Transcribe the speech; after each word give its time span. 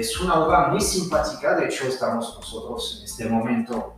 Es 0.00 0.18
una 0.18 0.40
uva 0.40 0.68
muy 0.68 0.80
simpática, 0.80 1.54
de 1.54 1.66
hecho 1.66 1.86
estamos 1.86 2.34
nosotros 2.34 2.96
en 2.98 3.04
este 3.04 3.26
momento 3.26 3.94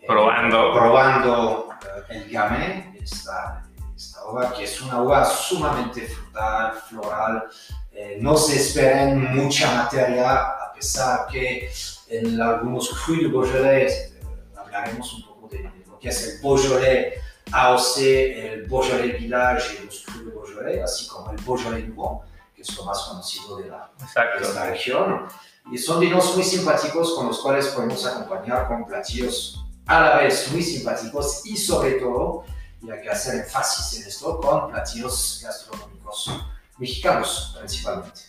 eh, 0.00 0.06
probando, 0.06 0.72
probando 0.72 1.68
eh, 1.82 2.14
el 2.14 2.30
Gamay, 2.30 2.96
esta, 3.02 3.64
esta, 3.96 4.24
uva 4.26 4.54
que 4.54 4.62
es 4.62 4.80
una 4.80 5.02
uva 5.02 5.24
sumamente 5.24 6.02
frutal, 6.02 6.74
floral. 6.88 7.48
Eh, 7.90 8.18
no 8.20 8.36
se 8.36 8.54
esperen 8.54 9.34
mucha 9.34 9.82
materia, 9.82 10.32
a 10.32 10.72
pesar 10.72 11.26
que 11.26 11.68
en 12.08 12.40
algunos 12.40 12.90
fruits 12.90 13.22
de 13.22 13.28
Beaujolais 13.28 14.14
hablaremos 14.56 15.12
un 15.12 15.26
poco 15.26 15.48
de, 15.48 15.58
de 15.58 15.84
lo 15.88 15.98
que 15.98 16.10
es 16.10 16.22
el 16.24 16.40
Beaujolais 16.40 17.14
AOC, 17.50 17.96
el 17.98 18.62
Beaujolais 18.68 19.18
Village 19.18 19.74
y 19.74 19.86
los 19.86 20.04
fruits 20.04 20.24
de 20.24 20.30
Beaujolais, 20.30 20.82
así 20.84 21.08
como 21.08 21.32
el 21.32 21.36
Beaujolais 21.38 21.88
Nouveau 21.88 22.22
que 22.62 22.72
es 22.72 22.78
lo 22.78 22.84
más 22.84 23.02
conocido 23.02 23.56
de, 23.56 23.68
la, 23.68 23.90
de 23.98 24.04
esta 24.04 24.66
región. 24.66 25.26
Y 25.70 25.78
son 25.78 26.00
vinos 26.00 26.34
muy 26.36 26.44
simpáticos 26.44 27.14
con 27.14 27.26
los 27.26 27.40
cuales 27.40 27.66
podemos 27.68 28.04
acompañar 28.06 28.68
con 28.68 28.84
platillos 28.84 29.64
a 29.86 30.00
la 30.00 30.16
vez 30.18 30.50
muy 30.52 30.62
simpáticos 30.62 31.44
y 31.44 31.56
sobre 31.56 31.92
todo, 31.92 32.44
y 32.80 32.90
hay 32.90 33.02
que 33.02 33.10
hacer 33.10 33.40
énfasis 33.40 34.00
en 34.00 34.08
esto, 34.08 34.40
con 34.40 34.70
platillos 34.70 35.40
gastronómicos 35.42 36.30
mexicanos 36.78 37.56
principalmente. 37.58 38.20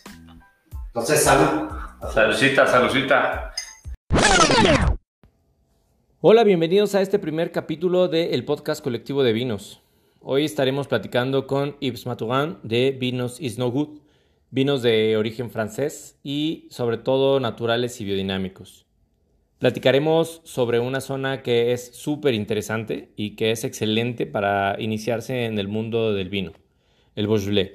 Entonces, 0.86 1.22
salud. 1.22 1.70
Saludcita, 2.12 2.66
saludcita. 2.66 3.52
Hola, 6.20 6.44
bienvenidos 6.44 6.94
a 6.94 7.02
este 7.02 7.18
primer 7.18 7.52
capítulo 7.52 8.08
del 8.08 8.44
podcast 8.44 8.82
colectivo 8.82 9.22
de 9.22 9.32
vinos. 9.32 9.80
Hoy 10.20 10.44
estaremos 10.44 10.88
platicando 10.88 11.46
con 11.46 11.76
Yves 11.80 12.06
Matourin 12.06 12.58
de 12.62 12.92
Vinos 12.92 13.40
Is 13.40 13.58
No 13.58 13.70
Good 13.70 14.03
vinos 14.54 14.82
de 14.82 15.16
origen 15.16 15.50
francés 15.50 16.16
y 16.22 16.68
sobre 16.70 16.96
todo 16.96 17.40
naturales 17.40 18.00
y 18.00 18.04
biodinámicos. 18.04 18.86
Platicaremos 19.58 20.42
sobre 20.44 20.78
una 20.78 21.00
zona 21.00 21.42
que 21.42 21.72
es 21.72 21.90
súper 21.96 22.34
interesante 22.34 23.10
y 23.16 23.34
que 23.34 23.50
es 23.50 23.64
excelente 23.64 24.26
para 24.26 24.76
iniciarse 24.78 25.46
en 25.46 25.58
el 25.58 25.66
mundo 25.66 26.14
del 26.14 26.28
vino, 26.28 26.52
el 27.16 27.26
Beaujolais. 27.26 27.72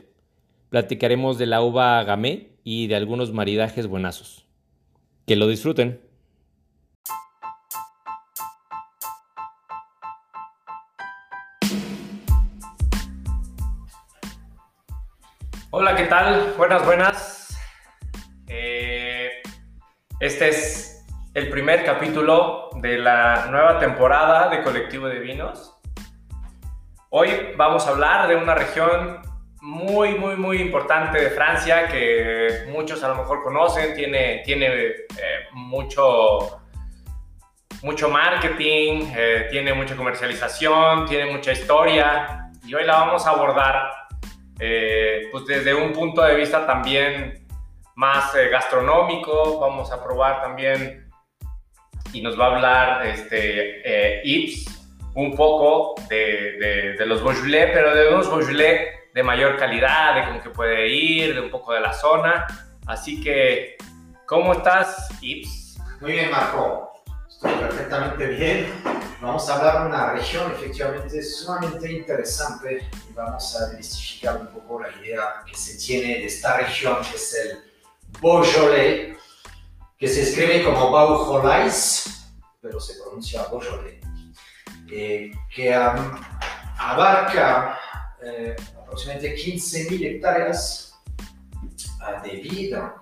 Platicaremos 0.69 1.38
de 1.38 1.47
la 1.47 1.61
uva 1.61 2.02
Gamay 2.05 2.53
y 2.63 2.88
de 2.88 2.95
algunos 2.95 3.33
maridajes 3.33 3.85
buenazos. 3.85 4.45
Que 5.25 5.35
lo 5.35 5.50
disfruten. 5.50 6.00
Hola, 15.81 15.95
¿qué 15.95 16.08
tal? 16.08 16.55
Buenas, 16.58 16.85
buenas. 16.85 17.58
Eh, 18.49 19.41
este 20.19 20.49
es 20.49 21.08
el 21.33 21.49
primer 21.49 21.85
capítulo 21.85 22.69
de 22.81 22.97
la 22.97 23.45
nueva 23.49 23.80
temporada 23.80 24.50
de 24.50 24.61
Colectivo 24.61 25.07
de 25.07 25.19
Vinos. 25.19 25.80
Hoy 27.11 27.53
vamos 27.55 27.88
a 27.88 27.91
hablar 27.91 28.27
de 28.27 28.35
una 28.35 28.55
región 28.55 29.22
muy, 29.61 30.16
muy, 30.16 30.35
muy 30.35 30.57
importante 30.61 31.17
de 31.17 31.30
Francia 31.30 31.88
que 31.88 32.66
muchos 32.67 33.02
a 33.05 33.07
lo 33.07 33.16
mejor 33.16 33.41
conocen, 33.41 33.95
tiene, 33.95 34.41
tiene 34.44 34.67
eh, 34.67 35.05
mucho, 35.53 36.59
mucho 37.83 38.09
marketing, 38.09 39.13
eh, 39.16 39.47
tiene 39.50 39.73
mucha 39.73 39.95
comercialización, 39.95 41.05
tiene 41.05 41.31
mucha 41.31 41.53
historia 41.53 42.52
y 42.66 42.73
hoy 42.73 42.83
la 42.83 42.95
vamos 42.95 43.25
a 43.25 43.30
abordar 43.30 43.98
eh, 44.59 45.29
pues 45.31 45.45
desde 45.45 45.73
un 45.73 45.93
punto 45.93 46.21
de 46.21 46.35
vista 46.35 46.65
también 46.65 47.47
más 47.95 48.35
eh, 48.35 48.49
gastronómico, 48.49 49.59
vamos 49.59 49.91
a 49.91 50.03
probar 50.03 50.41
también 50.41 51.09
y 52.13 52.21
nos 52.21 52.39
va 52.39 52.45
a 52.45 52.55
hablar 52.55 53.05
este, 53.07 53.81
eh, 53.83 54.21
Ips 54.23 54.79
un 55.16 55.35
poco 55.35 55.95
de, 56.09 56.95
de, 56.97 57.05
los 57.05 57.23
Beaujolais, 57.23 57.72
pero 57.73 57.94
de 57.94 58.07
unos 58.09 58.29
Beaujolais 58.29 58.89
de 59.13 59.23
mayor 59.23 59.57
calidad, 59.57 60.16
de 60.16 60.25
cómo 60.25 60.41
que 60.41 60.50
puede 60.50 60.88
ir, 60.88 61.35
de 61.35 61.41
un 61.41 61.50
poco 61.50 61.73
de 61.73 61.81
la 61.81 61.94
zona. 61.94 62.45
Así 62.85 63.22
que, 63.22 63.75
¿cómo 64.25 64.53
estás, 64.53 65.09
Ips? 65.22 65.79
Muy 66.00 66.13
bien, 66.13 66.31
Marco. 66.31 66.89
Perfectamente 67.41 68.27
bien. 68.27 68.67
Vamos 69.22 69.50
a 69.50 69.55
hablar 69.55 69.81
de 69.81 69.88
una 69.88 70.13
región 70.13 70.51
efectivamente 70.51 71.22
sumamente 71.23 71.91
interesante 71.91 72.89
y 73.09 73.13
vamos 73.13 73.55
a 73.55 73.69
destificar 73.69 74.38
un 74.38 74.47
poco 74.47 74.81
la 74.81 74.89
idea 75.01 75.44
que 75.45 75.55
se 75.55 75.78
tiene 75.78 76.19
de 76.19 76.25
esta 76.25 76.57
región, 76.57 76.97
que 77.09 77.16
es 77.16 77.35
el 77.35 77.59
Beaujolais, 78.22 79.17
que 79.97 80.07
se 80.07 80.23
escribe 80.23 80.63
como 80.63 80.91
Beaujolais, 80.91 82.28
pero 82.61 82.79
se 82.79 83.01
pronuncia 83.01 83.45
Beaujolais, 83.47 83.99
eh, 84.91 85.31
que 85.53 85.73
abarca 86.78 87.79
eh, 88.22 88.55
aproximadamente 88.81 89.38
15.000 89.38 90.16
hectáreas 90.16 90.94
uh, 92.01 92.22
de 92.22 92.35
vida 92.38 92.95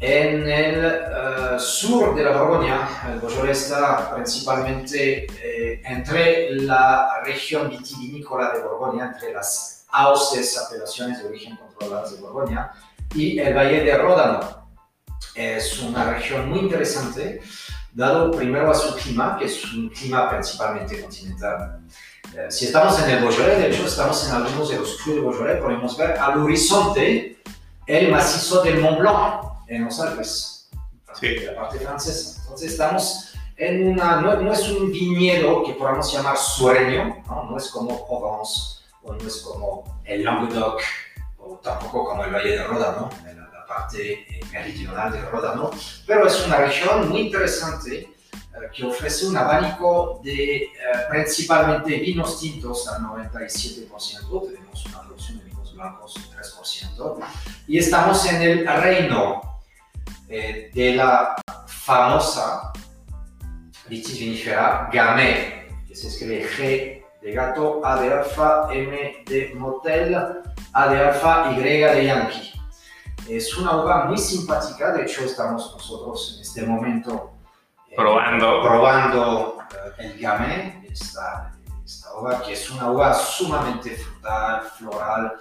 en 0.00 0.48
el 0.48 0.84
uh, 0.84 1.58
sur 1.58 2.14
de 2.14 2.22
la 2.22 2.32
Borgoña, 2.32 2.88
el 3.10 3.18
Beaujolais 3.18 3.62
está 3.62 4.14
principalmente 4.14 5.26
eh, 5.42 5.80
entre 5.84 6.50
la 6.50 7.22
región 7.24 7.70
vitivinícola 7.70 8.52
de 8.52 8.60
Borgoña, 8.60 9.12
entre 9.14 9.32
las 9.32 9.86
AOCs, 9.90 10.58
apelaciones 10.66 11.22
de 11.22 11.28
origen 11.28 11.56
controladas 11.56 12.14
de 12.14 12.20
Borgoña, 12.20 12.72
y 13.14 13.38
el 13.38 13.54
Valle 13.54 13.84
de 13.84 13.96
Ródano. 13.96 14.66
Es 15.34 15.80
una 15.80 16.12
región 16.12 16.48
muy 16.50 16.60
interesante, 16.60 17.40
dado 17.92 18.30
primero 18.32 18.70
a 18.70 18.74
su 18.74 18.94
clima, 18.96 19.38
que 19.38 19.46
es 19.46 19.64
un 19.72 19.88
clima 19.88 20.28
principalmente 20.28 21.00
continental. 21.00 21.80
Eh, 22.34 22.46
si 22.50 22.66
estamos 22.66 23.02
en 23.02 23.10
el 23.10 23.22
Beaujolais, 23.22 23.58
de 23.58 23.70
hecho 23.70 23.86
estamos 23.86 24.28
en 24.28 24.34
algunos 24.34 24.68
de 24.68 24.76
los 24.76 24.96
clubes 24.96 25.22
de 25.22 25.28
Beaujolais, 25.28 25.62
podemos 25.62 25.96
ver 25.96 26.18
al 26.18 26.38
horizonte 26.38 27.38
el 27.86 28.10
macizo 28.10 28.62
del 28.62 28.80
Mont 28.80 28.98
Blanc, 28.98 29.55
en 29.66 29.84
los 29.84 30.00
Alpes, 30.00 30.70
sí. 31.18 31.36
la 31.40 31.56
parte 31.56 31.78
francesa. 31.80 32.42
Entonces 32.42 32.72
estamos 32.72 33.36
en 33.56 33.88
una, 33.88 34.20
no, 34.20 34.52
es 34.52 34.68
un 34.68 34.92
viñedo 34.92 35.64
que 35.64 35.72
podamos 35.72 36.12
llamar 36.12 36.36
sueño, 36.36 37.22
¿no? 37.26 37.50
no 37.50 37.56
es 37.56 37.70
como 37.70 38.06
Provence, 38.06 38.84
o 39.02 39.14
no 39.14 39.26
es 39.26 39.38
como 39.38 40.00
el 40.04 40.24
Languedoc, 40.24 40.80
o 41.38 41.56
tampoco 41.62 42.04
como 42.04 42.24
el 42.24 42.32
Valle 42.32 42.50
de 42.50 42.64
Ródano, 42.64 43.08
en 43.26 43.40
la, 43.40 43.46
parte 43.66 44.12
eh, 44.12 44.40
meridional 44.52 45.10
de 45.10 45.20
Ródano, 45.22 45.72
pero 46.06 46.28
es 46.28 46.46
una 46.46 46.58
región 46.58 47.08
muy 47.08 47.22
interesante 47.22 47.98
eh, 47.98 48.14
que 48.72 48.84
ofrece 48.84 49.26
un 49.26 49.36
abanico 49.36 50.20
de 50.22 50.56
eh, 50.56 50.68
principalmente 51.10 51.98
vinos 51.98 52.38
tintos 52.38 52.86
al 52.86 53.02
97%, 53.02 53.88
tenemos 54.54 54.86
una 54.86 55.00
producción 55.00 55.38
de 55.38 55.44
vinos 55.46 55.74
blancos 55.74 56.14
del 56.14 56.38
3%, 56.38 57.18
y 57.66 57.78
estamos 57.78 58.24
en 58.26 58.40
el 58.40 58.66
reino 58.66 59.55
eh, 60.28 60.70
de 60.74 60.94
la 60.96 61.36
famosa 61.66 62.72
vitis 63.88 64.44
Gamay, 64.92 65.68
que 65.86 65.94
se 65.94 66.08
escribe 66.08 66.44
G 66.48 67.04
de 67.22 67.32
gato, 67.32 67.80
A 67.84 68.00
de 68.00 68.12
alfa, 68.12 68.68
M 68.72 69.24
de 69.24 69.54
motel, 69.54 70.16
A 70.72 70.88
de 70.88 70.98
alfa, 70.98 71.52
Y 71.52 71.60
de 71.60 72.04
yankee. 72.04 72.52
Es 73.28 73.56
una 73.56 73.76
uva 73.76 74.04
muy 74.04 74.18
simpática, 74.18 74.92
de 74.92 75.02
hecho 75.02 75.24
estamos 75.24 75.72
nosotros 75.72 76.34
en 76.36 76.42
este 76.42 76.62
momento 76.62 77.32
eh, 77.90 77.94
probando, 77.96 78.62
probando 78.62 79.58
eh, 79.70 80.04
el 80.04 80.20
Gamay, 80.20 80.86
esta, 80.90 81.52
esta 81.84 82.14
uva 82.16 82.42
que 82.42 82.52
es 82.52 82.70
una 82.70 82.90
uva 82.90 83.14
sumamente 83.14 83.90
frutal, 83.90 84.62
floral, 84.62 85.38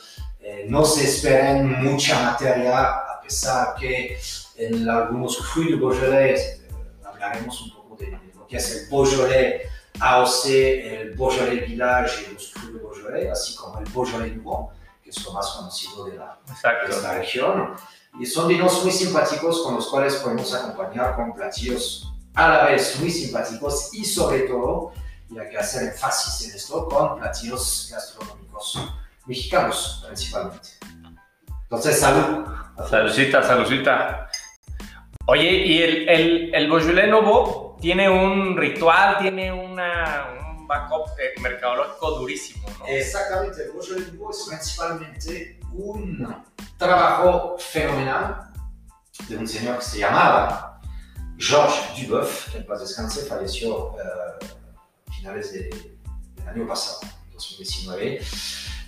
no 0.67 0.85
se 0.85 1.05
esperen 1.05 1.83
mucha 1.83 2.21
materia 2.21 2.87
a 2.87 3.19
pesar 3.19 3.73
que 3.75 4.13
en 4.57 4.89
algunos 4.89 5.37
fruits 5.37 5.71
de 5.71 5.75
Beaujolais, 5.77 6.61
hablaremos 7.03 7.61
un 7.61 7.73
poco 7.73 7.95
de, 7.97 8.11
lo 8.35 8.47
que 8.47 8.57
es 8.57 8.71
el 8.71 8.89
Beaujolais 8.89 9.61
AOC, 9.99 10.45
el 10.45 11.15
Beaujolais 11.15 11.67
Village 11.67 12.25
y 12.29 12.33
los 12.33 12.51
fruits 12.51 12.73
de 12.73 12.79
Beaujolais, 12.79 13.31
así 13.31 13.55
como 13.55 13.79
el 13.79 13.85
Beaujolais 13.85 14.35
Nouveau, 14.35 14.69
que 15.03 15.09
es 15.09 15.23
lo 15.23 15.33
más 15.33 15.47
conocido 15.51 16.05
de 16.05 16.17
la, 16.17 16.39
de 16.45 16.91
esta 16.91 17.13
región. 17.13 17.75
Y 18.19 18.25
son 18.25 18.47
vinos 18.47 18.81
muy 18.83 18.91
simpáticos 18.91 19.61
con 19.61 19.75
los 19.75 19.87
cuales 19.87 20.15
podemos 20.15 20.53
acompañar 20.53 21.15
con 21.15 21.33
platillos 21.33 22.11
a 22.33 22.49
la 22.49 22.65
vez 22.65 22.97
muy 22.99 23.09
simpáticos 23.09 23.93
y 23.93 24.05
sobre 24.05 24.41
todo, 24.41 24.93
y 25.29 25.37
hay 25.37 25.49
que 25.49 25.57
hacer 25.57 25.89
énfasis 25.89 26.49
en 26.49 26.55
esto, 26.55 26.87
con 26.87 27.17
platillos 27.17 27.89
gastronómicos 27.91 28.79
mexicanos 29.25 30.03
principalmente. 30.05 30.69
Entonces, 31.63 31.99
salud. 31.99 32.45
Saludcita, 32.89 33.41
saludcita. 33.41 34.29
Oye, 35.27 35.51
¿y 35.51 35.81
el, 35.81 36.09
el, 36.09 36.55
el 36.55 36.69
Beaujolais 36.69 37.09
Nouveau 37.09 37.77
tiene 37.81 38.07
un 38.07 38.55
ritual, 38.55 39.17
tiene 39.17 39.51
una, 39.51 40.27
un 40.55 40.67
backup 40.67 41.07
eh, 41.19 41.39
mercadológico 41.41 42.11
durísimo, 42.19 42.67
¿no? 42.79 42.85
Exactamente, 42.85 43.63
el 43.63 43.71
Beaujolais 43.71 44.13
Nouveau 44.13 44.29
es 44.29 44.45
principalmente 44.47 45.59
un 45.73 46.43
trabajo 46.77 47.57
fenomenal 47.57 48.51
de 49.27 49.37
un 49.37 49.47
señor 49.47 49.77
que 49.79 49.85
se 49.85 49.99
llamaba 49.99 50.79
Georges 51.37 52.07
Duboeuf, 52.07 52.51
que 52.51 52.59
en 52.59 52.65
paz 52.65 52.81
descanse 52.81 53.25
falleció 53.25 53.95
a 53.99 54.37
finales 55.11 55.53
de, 55.53 55.69
del 56.35 56.47
año 56.47 56.67
pasado, 56.67 56.99
2019. 57.33 58.21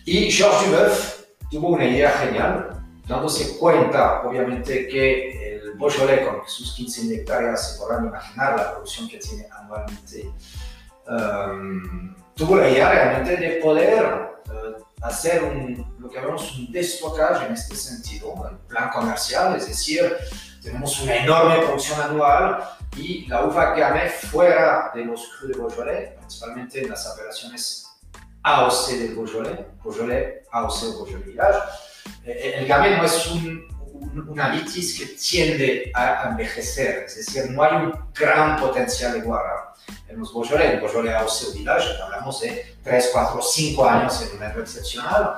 Y 0.06 0.32
Georges 0.32 0.70
Duboeuf 0.70 1.24
tuvo 1.50 1.70
una 1.70 1.86
idea 1.86 2.12
genial, 2.12 2.84
dándose 3.08 3.58
cuenta, 3.58 4.22
obviamente, 4.22 4.88
que 4.88 5.56
el 5.56 5.57
Beaujolais, 5.78 6.28
con 6.28 6.48
sus 6.48 6.74
15 6.76 7.16
hectáreas, 7.16 7.74
se 7.74 7.80
podrán 7.80 8.06
imaginar 8.06 8.58
la 8.58 8.72
producción 8.72 9.08
que 9.08 9.18
tiene 9.18 9.48
anualmente, 9.52 10.32
um, 11.08 12.16
tuvo 12.36 12.58
la 12.58 12.70
idea 12.70 12.90
realmente 12.90 13.38
de 13.38 13.62
poder 13.62 14.06
uh, 14.48 15.06
hacer 15.06 15.44
un, 15.44 15.96
lo 16.00 16.10
que 16.10 16.16
llamamos 16.20 16.58
un 16.58 16.72
destocage 16.72 17.46
en 17.46 17.54
este 17.54 17.76
sentido, 17.76 18.34
en 18.50 18.58
plan 18.68 18.90
comercial, 18.90 19.56
es 19.56 19.68
decir, 19.68 20.16
tenemos 20.62 21.00
una 21.02 21.16
enorme 21.16 21.60
producción 21.60 22.02
anual 22.02 22.64
y 22.96 23.26
la 23.28 23.46
uva 23.46 23.76
Gamay 23.76 24.10
fuera 24.10 24.92
de 24.94 25.06
los 25.06 25.28
crus 25.28 25.52
de 25.52 25.58
Beaujolais, 25.58 26.10
principalmente 26.18 26.82
en 26.82 26.90
las 26.90 27.08
operaciones 27.08 27.88
AOC 28.44 28.88
del 28.90 29.16
Beaujolais, 29.16 29.60
Beaujolais 29.84 30.48
AOC 30.52 30.84
o 30.84 31.06
Beaujolais 31.06 31.26
Village. 31.26 31.60
Eh, 32.26 32.56
el 32.58 32.68
Gamay 32.68 32.98
no 32.98 33.06
es 33.06 33.28
un, 33.28 33.68
un, 34.00 34.30
una 34.30 34.50
vitis 34.50 35.00
que 35.00 35.06
tiende 35.16 35.92
a 35.94 36.30
envejecer, 36.30 37.06
es 37.06 37.16
decir, 37.18 37.50
no 37.52 37.64
hay 37.64 37.76
un 37.76 37.94
gran 38.14 38.60
potencial 38.60 39.14
de 39.14 39.22
guarda 39.22 39.74
en 40.08 40.20
los 40.20 40.34
Beaujolais, 40.34 40.74
el 40.74 40.80
Beaujolais 40.80 41.16
AOC 41.16 41.50
o 41.50 41.54
Village, 41.54 42.02
hablamos 42.02 42.42
de 42.42 42.78
3, 42.84 43.10
4, 43.14 43.42
5 43.42 43.86
años 43.86 44.22
en 44.22 44.28
un 44.30 44.34
momento 44.36 44.60
excepcional 44.62 45.36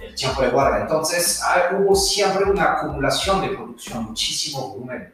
el 0.00 0.14
tiempo 0.14 0.42
de 0.42 0.50
guarda. 0.50 0.80
Entonces 0.80 1.40
hay, 1.42 1.76
hubo 1.76 1.94
siempre 1.94 2.44
una 2.44 2.72
acumulación 2.72 3.40
de 3.40 3.48
producción, 3.48 4.04
muchísimo 4.04 4.68
volumen 4.68 5.12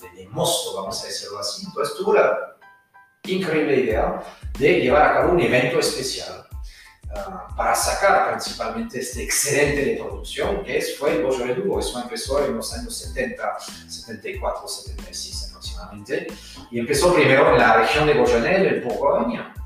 de, 0.00 0.22
de, 0.22 0.28
mosto, 0.28 0.76
vamos 0.76 1.02
a 1.02 1.06
decirlo 1.06 1.38
así. 1.38 1.64
Entonces 1.66 1.96
tuvo 1.96 2.14
la 2.14 2.56
increíble 3.24 3.80
idea 3.80 4.22
de 4.58 4.80
llevar 4.80 5.02
a 5.02 5.14
cabo 5.14 5.32
un 5.32 5.40
evento 5.40 5.78
especial 5.78 6.47
uh, 7.10 7.54
para 7.56 7.74
sacar 7.74 8.30
principalmente 8.30 9.00
este 9.00 9.24
excedente 9.24 9.84
de 9.84 9.96
producción 9.96 10.62
que 10.64 10.78
es, 10.78 10.98
fue 10.98 11.16
el 11.16 11.22
Beaujolais 11.22 11.56
Dugo. 11.56 11.80
Eso 11.80 12.00
empezó 12.00 12.44
en 12.44 12.56
los 12.56 12.72
años 12.74 12.96
70, 12.96 13.58
74, 13.88 14.68
76 14.68 15.48
aproximadamente. 15.50 16.26
Y 16.70 16.78
empezó 16.78 17.14
primero 17.14 17.50
en 17.50 17.58
la 17.58 17.76
región 17.76 18.06
de 18.06 18.14
Beaujolais, 18.14 18.72
el 18.72 18.80
Bourgogne 18.82 19.58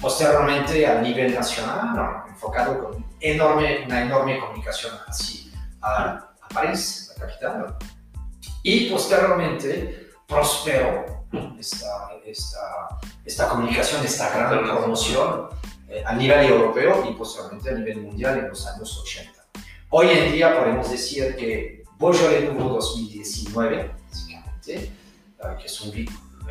posteriormente 0.00 0.86
a 0.86 1.00
nivel 1.00 1.34
nacional, 1.34 2.24
enfocado 2.28 2.78
con 2.84 3.06
enorme, 3.20 3.84
una 3.86 4.02
enorme 4.02 4.38
comunicación 4.38 4.92
así 5.06 5.50
a, 5.80 6.34
a 6.40 6.48
París, 6.52 7.12
la 7.16 7.26
capital, 7.26 7.76
y 8.62 8.90
posteriormente 8.90 10.10
prosperó 10.26 11.24
esta, 11.58 12.10
esta, 12.24 12.98
esta 13.24 13.48
comunicación, 13.48 14.04
esta 14.04 14.30
gran 14.30 14.64
promoción 14.64 15.48
eh, 15.96 16.02
a 16.04 16.14
nivel 16.14 16.46
europeo 16.46 17.06
y 17.08 17.14
posteriormente 17.14 17.70
a 17.70 17.72
nivel 17.72 18.02
mundial 18.02 18.38
en 18.38 18.48
los 18.48 18.66
años 18.66 18.98
80. 18.98 19.32
Hoy 19.88 20.10
en 20.10 20.32
día 20.32 20.58
podemos 20.58 20.90
decir 20.90 21.34
que 21.36 21.84
Beaujolais 21.98 22.44
Nouveau 22.44 22.74
2019, 22.74 23.92
básicamente, 24.06 24.90
uh, 25.38 25.56
que 25.58 25.64
es 25.64 25.80
un 25.80 25.94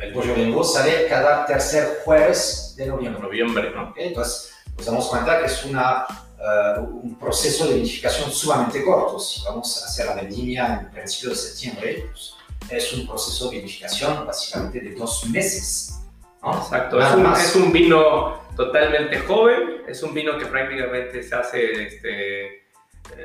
el 0.02 0.12
Beaujolais 0.12 0.48
Nouveau 0.48 0.64
sale 0.64 1.06
cada 1.06 1.46
tercer 1.46 2.00
jueves 2.04 2.74
de 2.76 2.86
noviembre. 2.86 3.22
Noviembre, 3.22 3.70
¿no? 3.70 3.90
¿Okay? 3.90 4.08
Entonces, 4.08 4.52
nos 4.76 4.84
damos 4.84 5.06
cuenta 5.06 5.38
que 5.38 5.46
es 5.46 5.64
una, 5.64 6.06
uh, 6.08 6.82
un 6.82 7.16
proceso 7.16 7.68
de 7.68 7.74
vinificación 7.74 8.32
sumamente 8.32 8.84
corto. 8.84 9.20
Si 9.20 9.44
vamos 9.44 9.80
a 9.80 9.86
hacer 9.86 10.06
la 10.06 10.14
vendimia 10.14 10.80
en 10.82 10.90
principio 10.90 11.30
de 11.30 11.36
septiembre, 11.36 12.10
pues, 12.10 12.34
es 12.68 12.92
un 12.94 13.06
proceso 13.06 13.48
de 13.48 13.58
vinificación 13.58 14.26
básicamente 14.26 14.80
de 14.80 14.94
dos 14.96 15.24
meses. 15.26 16.00
¿no? 16.42 16.58
Exacto, 16.58 17.00
es 17.00 17.14
un, 17.14 17.26
es 17.26 17.56
un, 17.56 17.72
vino 17.72 18.45
totalmente 18.56 19.18
joven, 19.20 19.82
es 19.86 20.02
un 20.02 20.14
vino 20.14 20.36
que 20.38 20.46
prácticamente 20.46 21.22
se 21.22 21.34
hace 21.34 21.86
este, 21.86 22.64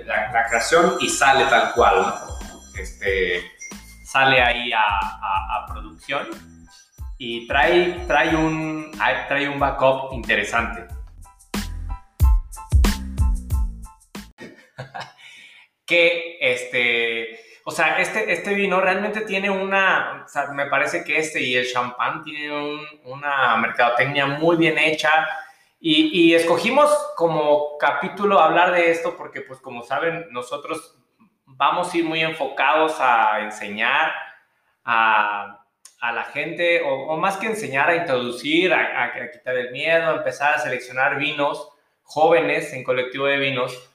la, 0.06 0.48
creación 0.50 0.98
y 1.00 1.10
sale 1.10 1.46
tal 1.46 1.72
cual, 1.74 2.02
¿no? 2.02 2.14
este, 2.80 3.50
sale 4.04 4.42
ahí 4.42 4.72
a, 4.74 4.84
a, 4.84 5.64
a 5.64 5.66
producción 5.68 6.28
y 7.18 7.48
trae, 7.48 8.04
trae, 8.08 8.36
un, 8.36 8.92
trae 9.28 9.48
un 9.48 9.60
backup 9.60 10.12
interesante. 10.14 10.88
que 15.86 16.38
este, 16.42 17.41
o 17.64 17.72
sea, 17.72 18.00
este, 18.00 18.32
este 18.32 18.54
vino 18.54 18.82
realmente 18.82 19.22
tiene 19.22 19.50
una, 19.50 20.24
o 20.26 20.28
sea, 20.28 20.48
me 20.48 20.66
parece 20.68 21.04
que 21.04 21.18
este 21.18 21.42
y 21.42 21.56
el 21.56 21.72
champán 21.72 22.24
tienen 22.24 22.52
un, 22.52 22.86
una 23.06 23.56
mercadotecnia 23.58 24.26
muy 24.26 24.58
bien 24.58 24.78
hecha. 24.78 25.28
Y, 25.80 26.10
y, 26.14 26.36
escogimos 26.36 26.92
como 27.16 27.78
capítulo 27.80 28.40
hablar 28.40 28.72
de 28.72 28.92
esto 28.92 29.16
porque, 29.18 29.42
pues, 29.42 29.60
como 29.60 29.82
saben, 29.84 30.28
nosotros 30.30 30.96
vamos 31.46 31.92
a 31.92 31.98
ir 31.98 32.06
muy 32.06 32.22
enfocados 32.22 32.98
a 33.00 33.40
enseñar, 33.42 34.12
a 34.86 35.62
a 36.02 36.12
la 36.12 36.24
gente, 36.24 36.82
o, 36.82 37.14
o, 37.14 37.18
más 37.18 37.38
que 37.38 37.46
enseñar, 37.46 37.88
a 37.90 37.96
introducir, 37.96 38.74
a, 38.74 39.04
a, 39.04 39.32
quitar 39.32 39.56
el 39.56 39.72
miedo, 39.72 40.10
a 40.10 40.16
empezar 40.18 40.56
a 40.56 40.60
seleccionar 40.60 41.18
vinos 41.18 41.70
jóvenes 42.02 42.74
en 42.74 42.84
colectivo 42.84 43.28
de 43.28 43.38
vinos 43.38 43.91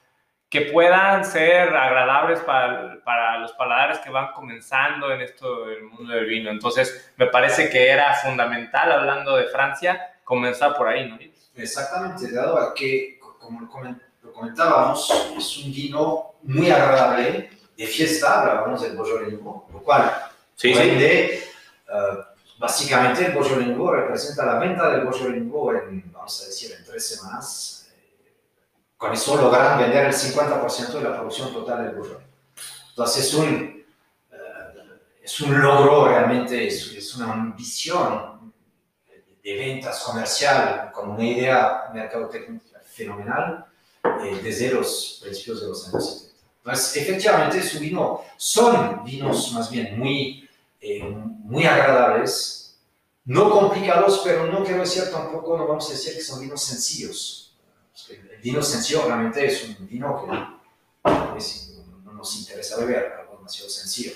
que 0.49 0.61
puedan 0.61 1.25
ser 1.25 1.75
agradables 1.75 2.39
para, 2.41 3.03
para 3.03 3.39
los 3.39 3.51
paladares 3.53 3.99
que 3.99 4.09
van 4.09 4.31
comenzando 4.33 5.11
en 5.11 5.21
esto 5.21 5.65
del 5.65 5.83
mundo 5.83 6.13
del 6.13 6.25
vino. 6.25 6.49
Entonces, 6.49 7.11
me 7.17 7.27
parece 7.27 7.69
que 7.69 7.89
era 7.89 8.13
fundamental, 8.13 8.91
hablando 8.91 9.35
de 9.35 9.45
Francia, 9.45 10.15
comenzar 10.23 10.75
por 10.75 10.87
ahí, 10.87 11.09
¿no? 11.09 11.17
Exactamente, 11.55 12.31
dado 12.31 12.57
a 12.59 12.73
que, 12.73 13.19
como 13.39 13.61
lo 13.61 14.31
comentábamos, 14.31 15.33
es 15.37 15.57
un 15.57 15.73
vino 15.73 16.35
muy 16.43 16.71
agradable, 16.71 17.49
de 17.77 17.85
fiesta, 17.85 18.41
hablábamos 18.41 18.81
del 18.81 18.93
Beaujolais 18.93 19.33
Nouveau, 19.33 19.67
lo 19.71 19.79
cual 19.83 20.11
sí, 20.55 20.73
sí. 20.73 21.43
Uh, 21.87 22.23
básicamente 22.57 23.25
el 23.25 23.33
Beaujolais 23.33 23.67
Nouveau 23.67 23.93
representa 23.93 24.45
la 24.45 24.59
venta 24.59 24.89
del 24.89 25.01
Beaujolais 25.01 25.43
Nouveau 25.43 25.75
en, 25.75 26.11
vamos 26.11 26.41
a 26.41 26.45
decir, 26.47 26.71
en 26.75 26.83
tres 26.83 27.07
semanas. 27.07 27.76
Con 28.97 29.13
eso 29.13 29.37
logran 29.37 29.79
vender 29.79 30.07
el 30.07 30.13
50% 30.13 30.91
de 30.93 31.01
la 31.01 31.15
producción 31.15 31.53
total 31.53 31.83
del 31.83 31.95
Beaujolais. 31.95 32.25
Entonces 32.89 33.25
es 33.25 33.33
un, 33.35 33.85
uh, 34.31 34.35
es 35.21 35.41
un 35.41 35.61
logro 35.61 36.07
realmente, 36.07 36.67
es, 36.67 36.93
es, 36.93 37.15
una 37.15 37.31
ambición 37.31 38.53
de 39.43 39.55
ventas 39.55 39.99
comercial 39.99 40.91
con 40.91 41.11
una 41.11 41.23
idea 41.23 41.89
mercadotecnica 41.93 42.79
fenomenal 42.91 43.65
eh, 44.03 44.39
desde 44.43 44.71
los 44.71 45.19
principios 45.21 45.61
de 45.61 45.67
los 45.67 45.87
años 45.87 46.05
70. 46.05 46.27
Entonces, 46.57 46.97
efectivamente, 46.97 47.59
es 47.59 47.79
vino, 47.79 48.23
son 48.35 49.03
vinos 49.05 49.53
más 49.53 49.69
bien 49.69 49.97
muy 49.97 50.47
eh, 50.79 51.03
muy 51.03 51.65
agradables, 51.65 52.77
no 53.25 53.49
complicados, 53.49 54.21
pero 54.23 54.47
no 54.47 54.63
quiero 54.63 54.81
decir 54.81 55.09
tampoco, 55.11 55.57
no 55.57 55.67
vamos 55.67 55.89
a 55.89 55.93
decir 55.93 56.13
que 56.13 56.21
son 56.21 56.39
vinos 56.39 56.61
sencillos. 56.61 57.46
El 58.09 58.41
vino 58.41 58.61
sencillo 58.61 59.05
realmente 59.05 59.45
es 59.45 59.63
un 59.63 59.87
vino 59.87 60.25
que 60.25 61.37
es, 61.37 61.79
no 62.03 62.13
nos 62.13 62.35
interesa 62.37 62.77
beber, 62.77 63.13
algo 63.19 63.37
demasiado 63.37 63.69
sencillo. 63.69 64.11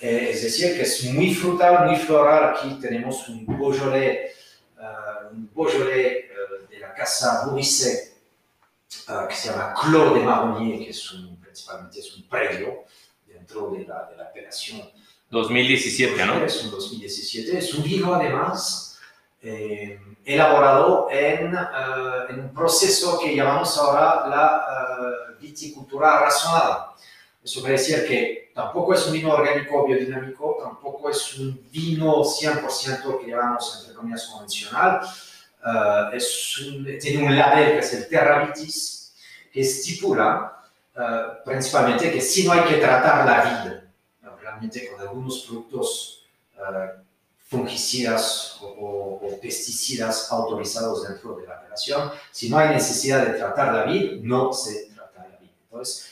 Eh, 0.00 0.30
es 0.32 0.42
decir, 0.42 0.76
que 0.76 0.82
es 0.82 1.04
muy 1.04 1.34
frutal, 1.34 1.86
muy 1.86 1.96
floral. 1.96 2.54
Aquí 2.54 2.78
tenemos 2.80 3.28
un 3.28 3.44
Beaujolais, 3.44 4.32
uh, 4.76 5.34
un 5.34 5.50
Beaujolais 5.52 6.26
uh, 6.30 6.70
de 6.70 6.78
la 6.78 6.94
casa 6.94 7.46
Bourrisset, 7.46 8.16
uh, 9.08 9.26
que 9.28 9.34
se 9.34 9.48
llama 9.48 9.74
Clos 9.74 10.14
de 10.14 10.20
Marronnier, 10.20 10.78
que 10.78 10.90
es 10.90 11.12
un, 11.12 11.36
principalmente 11.40 11.98
es 11.98 12.16
un 12.16 12.28
predio 12.28 12.84
dentro 13.26 13.70
de 13.70 13.84
la, 13.84 14.08
de 14.08 14.16
la 14.16 14.28
operación 14.30 14.88
2017, 15.30 16.24
¿no? 16.24 16.44
Es 16.44 16.62
un 16.62 16.70
2017. 16.70 17.58
Es 17.58 17.74
un 17.74 17.82
vino, 17.82 18.14
además, 18.14 18.87
eh, 19.40 20.00
elaborado 20.24 21.08
en, 21.10 21.54
uh, 21.54 22.28
en, 22.28 22.40
un 22.40 22.52
proceso 22.52 23.18
que 23.20 23.36
llamamos 23.36 23.78
ahora 23.78 24.26
la 24.28 25.36
uh, 25.36 25.40
viticultura 25.40 26.20
razonada. 26.20 26.94
Eso 27.42 27.60
quiere 27.60 27.78
decir 27.78 28.06
que 28.06 28.50
tampoco 28.52 28.94
es 28.94 29.06
un 29.06 29.12
vino 29.12 29.32
orgánico 29.32 29.86
biodinámico, 29.86 30.58
tampoco 30.60 31.08
es 31.08 31.38
un 31.38 31.68
vino 31.70 32.24
100% 32.24 33.20
que 33.20 33.30
llamamos, 33.30 33.78
entre 33.80 33.94
comillas, 33.94 34.26
convencional. 34.26 35.00
Uh, 35.64 36.14
es 36.16 36.58
un, 36.58 36.98
tiene 36.98 37.24
un 37.24 37.36
label 37.36 37.72
que 37.72 37.78
es 37.78 37.94
el 37.94 38.08
Terra 38.08 38.44
Vitis, 38.44 39.14
que 39.52 39.60
estipula 39.60 40.54
principalmente 41.44 42.10
que 42.10 42.20
si 42.20 42.44
no 42.44 42.52
hay 42.52 42.62
que 42.62 42.78
tratar 42.78 43.24
la 43.24 43.44
vida, 43.44 43.84
realmente 44.42 44.90
con 44.90 45.00
algunos 45.00 45.44
productos 45.46 46.26
fungicidas 47.48 48.58
o, 48.60 48.66
o, 49.22 49.40
pesticidas 49.40 50.30
autorizados 50.30 51.08
dentro 51.08 51.36
de 51.36 51.46
la 51.46 51.58
operación. 51.58 52.10
Si 52.30 52.50
no 52.50 52.58
hay 52.58 52.74
necesidad 52.74 53.26
de 53.26 53.38
tratar 53.38 53.74
la 53.74 53.84
vid, 53.84 54.20
no 54.22 54.52
se 54.52 54.90
trata 54.94 55.26
la 55.28 55.38
vid. 55.38 55.48
Entonces, 55.64 56.10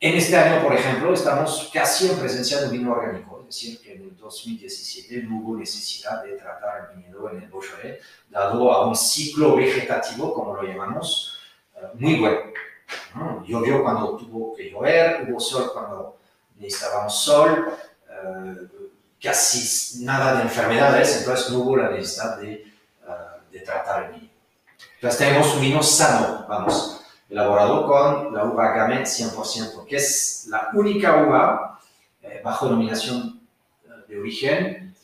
En 0.00 0.14
este 0.14 0.36
año, 0.36 0.62
por 0.62 0.74
ejemplo, 0.74 1.12
estamos 1.12 1.70
casi 1.74 2.08
en 2.08 2.16
presencia 2.18 2.60
de 2.60 2.68
vino 2.68 2.92
orgánico, 2.92 3.40
es 3.40 3.46
decir, 3.46 3.80
que 3.80 3.94
en 3.94 4.02
el 4.02 4.16
2017 4.16 5.24
no 5.24 5.40
hubo 5.40 5.56
necesidad 5.56 6.22
de 6.22 6.36
tratar 6.36 6.90
el 6.92 6.96
viñedo 6.96 7.28
en 7.30 7.42
el 7.42 7.48
Beaujolais, 7.48 7.98
dado 8.30 8.72
a 8.72 8.86
un 8.86 8.94
ciclo 8.94 9.56
vegetativo, 9.56 10.32
como 10.32 10.54
lo 10.54 10.62
llamamos, 10.62 11.40
eh, 11.74 11.80
muy 11.94 12.20
bueno. 12.20 12.40
Llovió 13.44 13.82
cuando 13.82 14.16
tuvo 14.16 14.54
que 14.54 14.70
llover, 14.70 15.28
hubo 15.28 15.40
sol 15.40 15.70
cuando 15.72 16.18
necesitábamos 16.56 17.20
sol, 17.20 17.72
eh, 18.08 18.68
casi 19.20 20.04
nada 20.04 20.36
de 20.36 20.42
enfermedades, 20.42 21.18
entonces 21.18 21.50
no 21.50 21.60
hubo 21.60 21.76
la 21.76 21.90
necesidad 21.90 22.38
de, 22.38 22.52
eh, 22.52 22.66
de 23.50 23.60
tratar 23.60 24.04
el 24.04 24.12
vino. 24.12 24.32
Entonces 24.94 25.18
tenemos 25.18 25.54
un 25.54 25.60
vino 25.60 25.82
sano, 25.82 26.46
vamos, 26.48 27.00
elaborado 27.28 27.86
con 27.86 28.34
la 28.34 28.44
uva 28.44 28.72
Gamay 28.72 29.04
100%, 29.04 29.84
que 29.86 29.96
es 29.96 30.46
la 30.48 30.70
única 30.74 31.22
uva 31.22 31.80
eh, 32.22 32.40
bajo 32.42 32.66
denominación 32.66 33.40
de 34.08 34.18
origen 34.18 34.94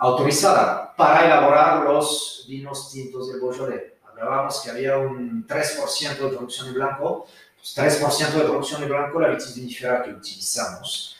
autorizada 0.00 0.94
para 0.96 1.24
elaborar 1.24 1.84
los 1.84 2.44
vinos 2.48 2.90
tintos 2.90 3.28
del 3.28 3.40
Beaujolais. 3.40 3.82
Hablábamos 4.06 4.60
que 4.60 4.70
había 4.70 4.96
un 4.96 5.46
3% 5.46 6.16
de 6.16 6.36
producción 6.36 6.68
de 6.68 6.72
blanco, 6.72 7.26
3% 7.62 8.00
pues 8.00 8.34
de 8.34 8.40
producción 8.40 8.80
de 8.80 8.86
blanco, 8.86 9.20
la 9.20 9.28
vitis 9.28 9.54
vinifera 9.54 10.02
que 10.02 10.10
utilizamos 10.10 11.15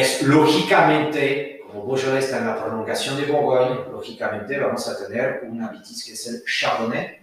es 0.00 0.22
lógicamente, 0.22 1.60
como 1.66 1.86
Beaujolais 1.86 2.24
está 2.24 2.38
en 2.38 2.46
la 2.46 2.60
prolongación 2.60 3.16
de 3.16 3.26
Bourgogne, 3.26 3.90
lógicamente 3.90 4.58
vamos 4.58 4.88
a 4.88 5.06
tener 5.06 5.42
una 5.44 5.68
vitis 5.68 6.04
que 6.04 6.12
es 6.12 6.26
el 6.26 6.44
Chardonnay, 6.44 7.22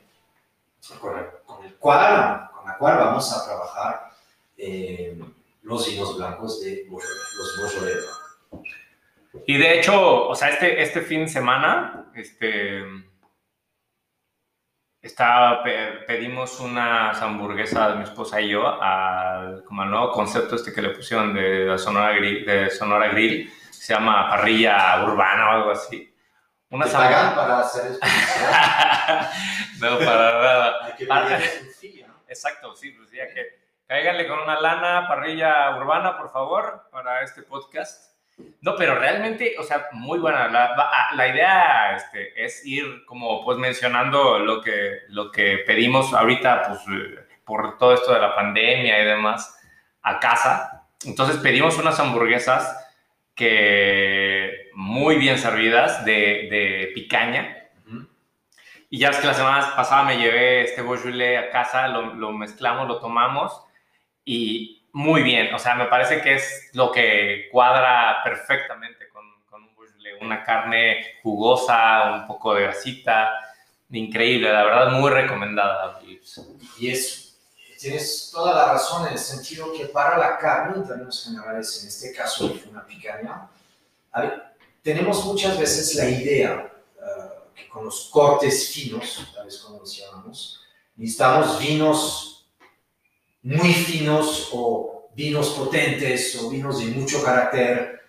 con 0.99 1.19
el, 1.19 1.75
cual, 1.75 2.49
con 2.53 2.65
la 2.65 2.77
cual 2.77 2.97
vamos 2.97 3.31
a 3.33 3.45
trabajar 3.45 4.11
eh, 4.57 5.19
los 5.63 5.87
vinos 5.87 6.17
blancos 6.17 6.61
de 6.61 6.83
Beaujolais, 6.83 7.33
los 7.37 7.57
Beaujolais. 7.73 8.05
Y 9.45 9.57
de 9.57 9.79
hecho, 9.79 10.27
o 10.27 10.35
sea, 10.35 10.49
este, 10.49 10.81
este 10.81 11.01
fin 11.01 11.21
de 11.21 11.29
semana, 11.29 12.11
este 12.15 12.83
está, 15.01 15.63
pedimos 16.05 16.59
unas 16.59 17.21
hamburguesas, 17.21 17.95
mi 17.97 18.03
esposa 18.03 18.39
y 18.39 18.49
yo, 18.49 18.81
al, 18.81 19.63
como 19.63 19.81
al 19.81 19.89
nuevo 19.89 20.11
concepto 20.11 20.55
este 20.55 20.73
que 20.73 20.81
le 20.81 20.89
pusieron 20.91 21.33
de, 21.33 21.77
Sonora, 21.77 22.13
Grill, 22.13 22.45
de 22.45 22.69
Sonora 22.69 23.07
Grill, 23.07 23.51
se 23.69 23.93
llama 23.93 24.29
parrilla 24.29 25.03
urbana 25.03 25.49
o 25.49 25.51
algo 25.53 25.71
así. 25.71 26.07
Una 26.69 26.85
¿Te 26.85 26.91
pagan 26.93 27.35
para 27.35 27.59
hacer 27.59 27.99
No, 29.79 29.97
para 29.97 30.31
nada. 30.31 30.75
Hay 30.85 30.93
que 30.93 31.05
para... 31.05 31.39
Exacto, 32.27 32.73
sí, 32.75 32.91
pues 32.91 33.11
ya 33.11 33.27
que 33.27 33.59
cáiganle 33.87 34.25
con 34.25 34.39
una 34.39 34.57
lana, 34.61 35.05
parrilla 35.07 35.75
urbana, 35.75 36.17
por 36.17 36.31
favor, 36.31 36.87
para 36.91 37.23
este 37.23 37.41
podcast. 37.41 38.10
No, 38.61 38.75
pero 38.75 38.95
realmente, 38.95 39.55
o 39.59 39.63
sea, 39.63 39.87
muy 39.91 40.19
buena. 40.19 40.47
La, 40.47 41.09
la, 41.15 41.27
idea 41.27 41.95
este, 41.95 42.43
es 42.43 42.65
ir 42.65 43.05
como 43.05 43.43
pues 43.43 43.57
mencionando 43.57 44.39
lo 44.39 44.61
que, 44.61 44.99
lo 45.09 45.31
que 45.31 45.59
pedimos 45.65 46.13
ahorita, 46.13 46.63
pues 46.67 46.79
por 47.43 47.77
todo 47.77 47.93
esto 47.93 48.13
de 48.13 48.19
la 48.19 48.35
pandemia 48.35 49.01
y 49.01 49.05
demás, 49.05 49.59
a 50.03 50.19
casa. 50.19 50.87
Entonces 51.05 51.37
pedimos 51.37 51.77
unas 51.77 51.99
hamburguesas 51.99 52.77
que 53.35 54.69
muy 54.75 55.15
bien 55.15 55.37
servidas 55.37 56.05
de, 56.05 56.47
de 56.49 56.91
picaña. 56.93 57.57
Y 58.89 58.99
ya 58.99 59.09
es 59.09 59.17
que 59.17 59.27
la 59.27 59.33
semana 59.33 59.73
pasada 59.75 60.03
me 60.03 60.17
llevé 60.17 60.63
este 60.63 60.81
beaujolais 60.81 61.39
a 61.39 61.49
casa, 61.49 61.87
lo, 61.87 62.13
lo 62.13 62.31
mezclamos, 62.33 62.87
lo 62.87 62.99
tomamos 62.99 63.63
y 64.25 64.80
muy 64.93 65.23
bien. 65.23 65.53
O 65.53 65.59
sea, 65.59 65.75
me 65.75 65.85
parece 65.85 66.21
que 66.21 66.35
es 66.35 66.69
lo 66.73 66.91
que 66.91 67.47
cuadra 67.51 68.17
perfectamente 68.23 69.09
con, 69.09 69.25
un. 69.25 69.71
Una 70.21 70.43
carne 70.43 71.17
jugosa, 71.23 72.13
un 72.13 72.27
poco 72.27 72.53
de 72.53 72.63
grasita. 72.63 73.31
Increíble, 73.89 74.51
la 74.51 74.63
verdad, 74.63 74.91
muy 74.91 75.09
recomendada. 75.09 75.99
Y 76.77 76.89
es, 76.89 77.39
tienes 77.79 78.29
toda 78.31 78.53
la 78.53 78.73
razón 78.73 79.07
en 79.07 79.13
el 79.13 79.19
sentido 79.19 79.73
que 79.73 79.85
para 79.85 80.17
la 80.17 80.37
carne, 80.37 80.77
en 80.77 80.87
términos 80.87 81.23
generales, 81.23 81.81
en 81.81 81.87
este 81.87 82.13
caso 82.13 82.53
una 82.69 82.85
picaña, 82.85 83.49
tenemos 84.83 85.25
muchas 85.25 85.57
veces 85.59 85.95
la 85.95 86.09
idea 86.09 86.71
uh, 86.97 87.53
que 87.55 87.67
con 87.67 87.85
los 87.85 88.09
cortes 88.11 88.69
finos, 88.69 89.27
vez 89.43 89.57
como 89.57 89.79
los 89.79 89.97
llamamos, 89.97 90.61
necesitamos 90.95 91.59
vinos 91.59 92.40
muy 93.43 93.73
finos 93.73 94.49
o 94.53 95.09
vinos 95.13 95.49
potentes 95.51 96.35
o 96.41 96.49
vinos 96.49 96.79
de 96.79 96.85
mucho 96.91 97.23
carácter, 97.23 98.01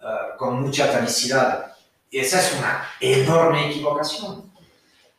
uh, 0.00 0.36
con 0.36 0.60
mucha 0.60 0.90
tanicidad. 0.90 1.74
Esa 2.10 2.40
es 2.40 2.54
una 2.58 2.88
enorme 3.00 3.70
equivocación. 3.70 4.52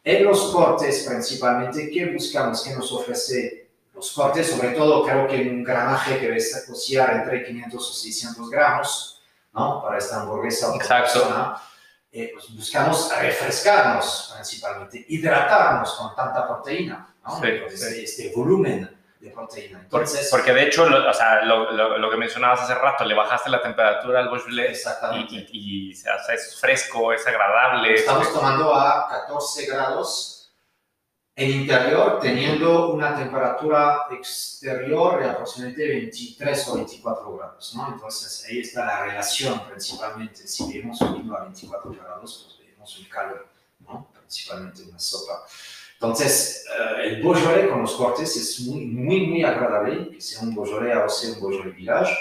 En 0.03 0.25
los 0.25 0.51
cortes 0.51 1.05
principalmente, 1.07 1.89
¿qué 1.89 2.07
buscamos? 2.07 2.63
¿Qué 2.63 2.73
nos 2.73 2.91
ofrece 2.91 3.69
los 3.93 4.11
cortes? 4.11 4.49
Sobre 4.49 4.69
todo 4.69 5.03
creo 5.03 5.27
que 5.27 5.41
en 5.41 5.49
un 5.49 5.63
gramaje 5.63 6.19
que 6.19 6.27
debe 6.27 6.43
cociar 6.67 7.17
entre 7.17 7.45
500 7.45 7.89
o 7.89 7.93
600 7.93 8.49
gramos, 8.49 9.21
¿no? 9.53 9.81
Para 9.81 9.99
esta 9.99 10.21
hamburguesa 10.21 10.75
Exacto. 10.75 11.55
Eh, 12.13 12.31
pues 12.33 12.53
buscamos 12.53 13.09
refrescarnos 13.21 14.33
principalmente, 14.35 15.05
hidratarnos 15.07 15.93
con 15.93 16.13
tanta 16.13 16.45
proteína, 16.45 17.15
¿no? 17.25 17.39
Sí, 17.39 18.03
este 18.03 18.33
volumen 18.35 19.00
de 19.21 19.29
proteína. 19.29 19.79
Entonces, 19.81 20.27
porque 20.31 20.51
de 20.51 20.63
hecho, 20.63 20.89
lo, 20.89 21.09
o 21.09 21.13
sea, 21.13 21.45
lo, 21.45 21.71
lo, 21.71 22.09
que 22.09 22.17
mencionabas 22.17 22.61
hace 22.61 22.73
rato, 22.73 23.05
le 23.05 23.13
bajaste 23.13 23.49
la 23.49 23.61
temperatura 23.61 24.19
al 24.19 24.29
Beaujolais 24.29 24.83
y, 25.29 25.89
y, 25.89 25.95
se 25.95 26.09
hace 26.09 26.33
es 26.33 26.59
fresco, 26.59 27.13
es 27.13 27.25
agradable. 27.25 27.93
Estamos 27.93 28.33
tomando 28.33 28.73
a 28.73 29.07
14 29.07 29.65
grados 29.67 30.53
en 31.35 31.51
interior, 31.61 32.19
teniendo 32.19 32.93
una 32.93 33.15
temperatura 33.15 34.07
exterior 34.11 35.21
de 35.21 35.29
aproximadamente 35.29 35.87
23 35.87 36.67
o 36.67 36.75
24 36.75 37.37
grados, 37.37 37.75
¿no? 37.75 37.93
Entonces 37.93 38.45
ahí 38.49 38.59
está 38.59 38.85
la 38.85 39.05
relación 39.05 39.59
principalmente. 39.67 40.47
Si 40.47 40.73
vemos 40.73 40.99
un 41.01 41.21
vino 41.21 41.35
a 41.35 41.41
24 41.43 41.91
grados, 41.91 42.57
pues 42.57 42.69
vemos 42.69 42.99
un 42.99 43.05
calor, 43.05 43.47
¿no? 43.79 44.07
Principalmente 44.19 44.81
una 44.83 44.99
sopa. 44.99 45.45
Entonces, 46.01 46.65
uh, 46.67 46.99
el 46.99 47.21
Beaujolais 47.21 47.69
con 47.69 47.81
los 47.83 47.93
cortes 47.93 48.35
es 48.35 48.59
muy, 48.61 48.87
muy, 48.87 49.27
muy 49.27 49.43
agradable, 49.43 50.09
que 50.09 50.19
sea 50.19 50.41
un 50.41 50.55
Beaujolais 50.55 50.97
o 50.97 51.07
sea 51.07 51.29
un 51.33 51.39
Beaujolais 51.39 51.75
Village 51.75 52.11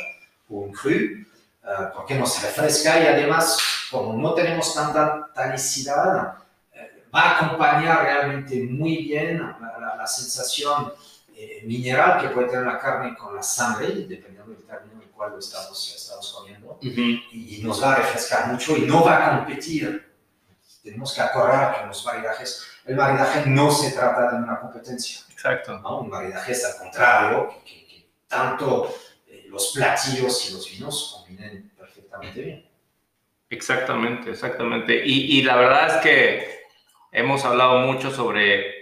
o 0.50 0.54
un 0.58 0.72
Cru, 0.72 0.90
uh, 0.90 1.94
porque 1.94 2.14
nos 2.14 2.42
refresca 2.42 3.00
y 3.02 3.06
además, 3.06 3.58
como 3.90 4.12
no 4.20 4.34
tenemos 4.34 4.74
tanta 4.74 5.30
tanicidad, 5.34 6.34
uh, 6.74 7.14
va 7.14 7.20
a 7.22 7.36
acompañar 7.38 8.02
realmente 8.02 8.62
muy 8.64 8.98
bien 8.98 9.40
la, 9.40 9.78
la, 9.80 9.96
la 9.96 10.06
sensación 10.06 10.92
eh, 11.34 11.62
mineral 11.64 12.20
que 12.20 12.28
puede 12.28 12.48
tener 12.48 12.66
la 12.66 12.78
carne 12.78 13.16
con 13.16 13.34
la 13.34 13.42
sangre, 13.42 13.86
dependiendo 14.06 14.52
del 14.52 14.62
término 14.62 14.96
en 14.96 15.08
el 15.08 15.08
cual 15.08 15.30
lo 15.30 15.38
estamos, 15.38 15.94
estamos 15.96 16.34
comiendo, 16.38 16.72
uh 16.72 16.78
-huh. 16.82 17.22
y 17.32 17.62
nos 17.64 17.82
va 17.82 17.94
a 17.94 17.96
refrescar 17.96 18.48
mucho 18.48 18.76
y 18.76 18.82
no 18.82 19.02
va 19.02 19.14
a 19.16 19.38
competir. 19.38 20.06
Tenemos 20.82 21.14
que 21.14 21.22
acordar 21.22 21.80
que 21.80 21.86
los 21.86 22.04
maridajes 22.04 22.69
el 22.90 22.96
maridaje 22.96 23.48
no 23.48 23.70
se 23.70 23.92
trata 23.92 24.32
de 24.32 24.42
una 24.42 24.58
competencia. 24.58 25.20
Exacto. 25.30 25.78
¿no? 25.78 26.00
Un 26.00 26.10
maridaje 26.10 26.50
es 26.50 26.64
al 26.64 26.76
contrario, 26.76 27.54
que, 27.64 27.86
que, 27.86 28.06
tanto 28.26 28.92
eh, 29.28 29.46
los 29.48 29.72
platillos 29.76 30.50
y 30.50 30.54
los 30.54 30.68
vinos 30.68 31.14
combinen 31.16 31.70
perfectamente 31.78 32.42
bien. 32.42 32.68
Exactamente, 33.48 34.30
exactamente. 34.30 35.02
Y, 35.06 35.38
y, 35.38 35.42
la 35.42 35.54
verdad 35.54 35.86
es 35.86 36.02
que 36.02 36.64
hemos 37.12 37.44
hablado 37.44 37.78
mucho 37.78 38.10
sobre 38.10 38.74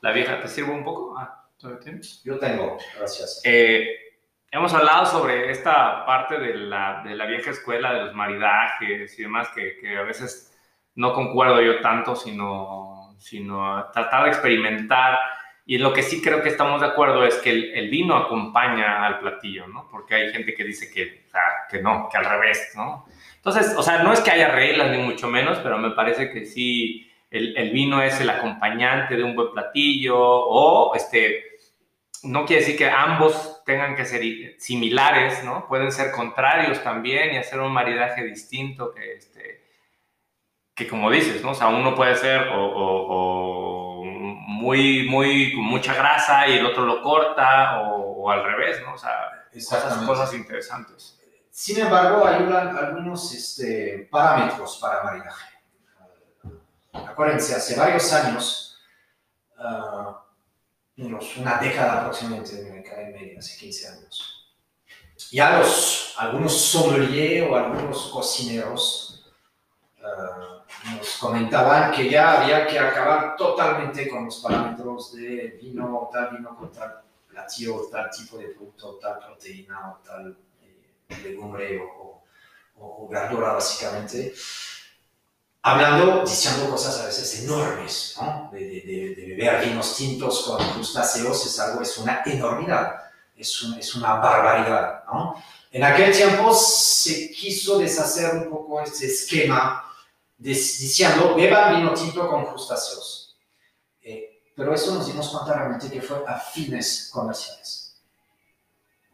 la 0.00 0.12
vieja. 0.12 0.40
¿Te 0.40 0.48
sirvo 0.48 0.72
un 0.72 0.84
poco? 0.84 1.18
Ah, 1.18 1.46
¿todavía 1.58 1.80
tienes? 1.80 2.22
Yo 2.24 2.38
tengo, 2.38 2.78
gracias. 2.96 3.42
Eh, 3.44 4.14
hemos 4.50 4.72
hablado 4.72 5.04
sobre 5.04 5.50
esta 5.50 6.06
parte 6.06 6.38
de 6.38 6.54
la, 6.54 7.02
de 7.04 7.14
la, 7.14 7.26
vieja 7.26 7.50
escuela, 7.50 7.92
de 7.92 8.04
los 8.06 8.14
maridajes 8.14 9.18
y 9.18 9.22
demás, 9.22 9.48
que, 9.54 9.76
que 9.78 9.98
a 9.98 10.02
veces 10.02 10.50
no 10.94 11.12
concuerdo 11.12 11.60
yo 11.60 11.80
tanto, 11.80 12.16
sino 12.16 12.89
sino 13.20 13.76
a 13.76 13.92
tratar 13.92 14.24
de 14.24 14.30
experimentar. 14.30 15.18
Y 15.66 15.78
lo 15.78 15.92
que 15.92 16.02
sí 16.02 16.20
creo 16.20 16.42
que 16.42 16.48
estamos 16.48 16.80
de 16.80 16.88
acuerdo 16.88 17.24
es 17.24 17.36
que 17.36 17.50
el, 17.50 17.74
el 17.74 17.90
vino 17.90 18.16
acompaña 18.16 19.06
al 19.06 19.20
platillo, 19.20 19.68
¿no? 19.68 19.88
Porque 19.88 20.14
hay 20.14 20.32
gente 20.32 20.54
que 20.54 20.64
dice 20.64 20.90
que, 20.90 21.24
o 21.28 21.30
sea, 21.30 21.42
que 21.70 21.80
no, 21.80 22.08
que 22.10 22.18
al 22.18 22.24
revés, 22.24 22.72
¿no? 22.74 23.06
Entonces, 23.36 23.74
o 23.76 23.82
sea, 23.82 24.02
no 24.02 24.12
es 24.12 24.20
que 24.20 24.30
haya 24.32 24.48
reglas 24.48 24.90
ni 24.90 24.98
mucho 24.98 25.28
menos, 25.28 25.58
pero 25.58 25.78
me 25.78 25.90
parece 25.92 26.30
que 26.30 26.44
sí, 26.44 27.10
el, 27.30 27.56
el 27.56 27.70
vino 27.70 28.02
es 28.02 28.20
el 28.20 28.30
acompañante 28.30 29.16
de 29.16 29.22
un 29.22 29.36
buen 29.36 29.52
platillo 29.52 30.18
o, 30.18 30.94
este, 30.94 31.44
no 32.22 32.44
quiere 32.44 32.62
decir 32.62 32.76
que 32.76 32.90
ambos 32.90 33.62
tengan 33.64 33.94
que 33.96 34.04
ser 34.04 34.22
similares, 34.58 35.44
¿no? 35.44 35.66
Pueden 35.68 35.92
ser 35.92 36.10
contrarios 36.10 36.82
también 36.82 37.34
y 37.34 37.38
hacer 37.38 37.60
un 37.60 37.72
maridaje 37.72 38.24
distinto 38.24 38.92
que, 38.92 39.14
este, 39.14 39.59
que 40.80 40.88
como 40.88 41.10
dices, 41.10 41.42
¿no? 41.42 41.50
O 41.50 41.54
sea, 41.54 41.68
uno 41.68 41.94
puede 41.94 42.16
ser 42.16 42.48
o, 42.54 44.02
muy, 44.02 45.06
muy, 45.08 45.54
con 45.54 45.64
mucha 45.64 45.92
grasa 45.92 46.48
y 46.48 46.56
el 46.56 46.64
otro 46.64 46.86
lo 46.86 47.02
corta, 47.02 47.82
o, 47.82 48.22
o 48.22 48.30
al 48.30 48.42
revés, 48.42 48.80
¿no? 48.82 48.94
O 48.94 48.98
sea, 48.98 49.46
cosas, 49.52 49.98
cosas 50.06 50.34
interesantes. 50.34 51.18
Sin 51.50 51.80
embargo, 51.80 52.26
hay 52.26 52.36
algunos 52.36 53.34
este, 53.34 54.08
parámetros 54.10 54.78
para 54.78 55.02
maridaje. 55.02 55.50
Acuérdense, 56.92 57.54
hace 57.54 57.78
varios 57.78 58.10
años, 58.14 58.78
uh, 59.58 60.14
unos, 60.96 61.36
una 61.36 61.58
década 61.58 62.00
aproximadamente, 62.00 62.58
en 62.58 63.12
media, 63.12 63.38
hace 63.38 63.58
15 63.58 63.88
años, 63.88 64.54
ya 65.30 65.58
los, 65.58 66.14
algunos 66.18 66.58
sommeliers 66.58 67.50
o 67.50 67.56
algunos 67.56 68.06
cocineros 68.06 69.30
uh, 69.98 70.59
nos 70.84 71.18
comentaban 71.18 71.92
que 71.92 72.08
ya 72.08 72.40
había 72.40 72.66
que 72.66 72.78
acabar 72.78 73.36
totalmente 73.36 74.08
con 74.08 74.24
los 74.24 74.36
parámetros 74.36 75.14
de 75.14 75.58
vino, 75.60 76.08
tal 76.12 76.36
vino 76.36 76.56
con 76.56 76.72
tal 76.72 77.02
platillo, 77.28 77.88
tal 77.90 78.10
tipo 78.10 78.38
de 78.38 78.48
producto, 78.48 78.98
tal 79.00 79.18
proteína 79.18 79.92
o 79.92 79.98
tal 80.04 80.36
legumbre 81.22 81.80
o, 81.80 82.22
o, 82.78 83.08
verdura 83.08 83.52
básicamente, 83.52 84.32
hablando, 85.62 86.24
diciendo 86.24 86.70
cosas 86.70 87.00
a 87.00 87.06
veces 87.06 87.42
enormes, 87.42 88.16
¿no? 88.20 88.48
de, 88.52 88.60
de, 88.60 89.14
de, 89.16 89.26
beber 89.26 89.66
vinos 89.66 89.96
tintos 89.96 90.44
con 90.44 90.64
crustáceos 90.72 91.46
es 91.46 91.58
algo, 91.58 91.82
es 91.82 91.98
una 91.98 92.22
enormidad, 92.24 92.94
es, 93.36 93.66
es 93.78 93.94
una 93.96 94.14
barbaridad. 94.14 95.04
¿no? 95.06 95.34
En 95.72 95.84
aquel 95.84 96.12
tiempo 96.12 96.54
se 96.54 97.30
quiso 97.30 97.78
deshacer 97.78 98.34
un 98.34 98.50
poco 98.50 98.80
este 98.80 99.06
esquema 99.06 99.89
diciendo 100.40 101.34
beban 101.34 101.76
vino 101.76 101.92
tinto 101.92 102.28
con 102.28 102.46
crustáceos. 102.46 103.36
Eh, 104.02 104.42
pero 104.56 104.74
eso 104.74 104.94
nos 104.94 105.06
dimos 105.06 105.28
cuenta 105.28 105.52
realmente 105.52 105.90
que 105.90 106.00
fue 106.00 106.24
a 106.26 106.38
fines 106.38 107.10
comerciales. 107.12 108.00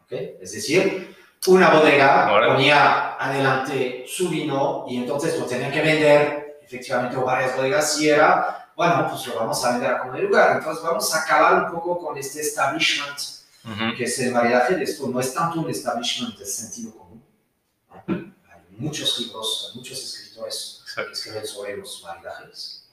¿Okay? 0.05 0.39
Es 0.41 0.53
decir, 0.53 1.17
una 1.49 1.71
bodega 1.71 2.29
ponía 2.47 3.17
adelante 3.17 4.05
su 4.09 4.29
vino 4.29 4.85
y 4.89 4.99
entonces 4.99 5.39
lo 5.39 5.47
tenían 5.47 5.73
que 5.73 5.83
vender 5.83 6.59
efectivamente 6.63 7.17
o 7.17 7.25
varias 7.25 7.57
bodegas 7.57 7.95
si 7.95 8.09
era, 8.09 8.71
bueno, 8.77 9.09
pues 9.11 9.27
lo 9.27 9.37
vamos 9.37 9.65
a 9.65 9.73
vender 9.73 9.91
a 9.91 9.99
como 10.01 10.19
lugar. 10.19 10.57
Entonces 10.59 10.83
vamos 10.83 11.13
a 11.15 11.23
acabar 11.23 11.65
un 11.65 11.73
poco 11.73 11.99
con 11.99 12.17
este 12.17 12.41
establishment 12.41 13.37
que 13.97 14.05
es 14.05 14.19
el 14.21 14.33
maridaje 14.33 14.77
de 14.77 14.85
esto. 14.85 15.09
No 15.09 15.19
es 15.19 15.35
tanto 15.35 15.61
un 15.61 15.69
establishment 15.69 16.39
de 16.39 16.47
sentido 16.47 16.93
común. 16.97 17.23
Hay 18.07 18.63
muchos 18.79 19.19
libros, 19.19 19.73
muchos 19.75 19.99
escritores 20.05 20.86
que 21.05 21.13
escriben 21.13 21.47
sobre 21.47 21.77
los 21.77 22.03
maridajes. 22.03 22.89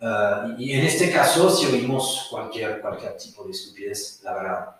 Uh, 0.00 0.58
y, 0.58 0.72
en 0.72 0.84
este 0.84 1.10
caso, 1.10 1.48
si 1.48 1.66
oímos 1.66 2.26
cualquier, 2.30 2.80
cualquier 2.80 3.16
tipo 3.16 3.44
de 3.44 3.52
estupidez, 3.52 4.20
la 4.22 4.34
verdad 4.34 4.76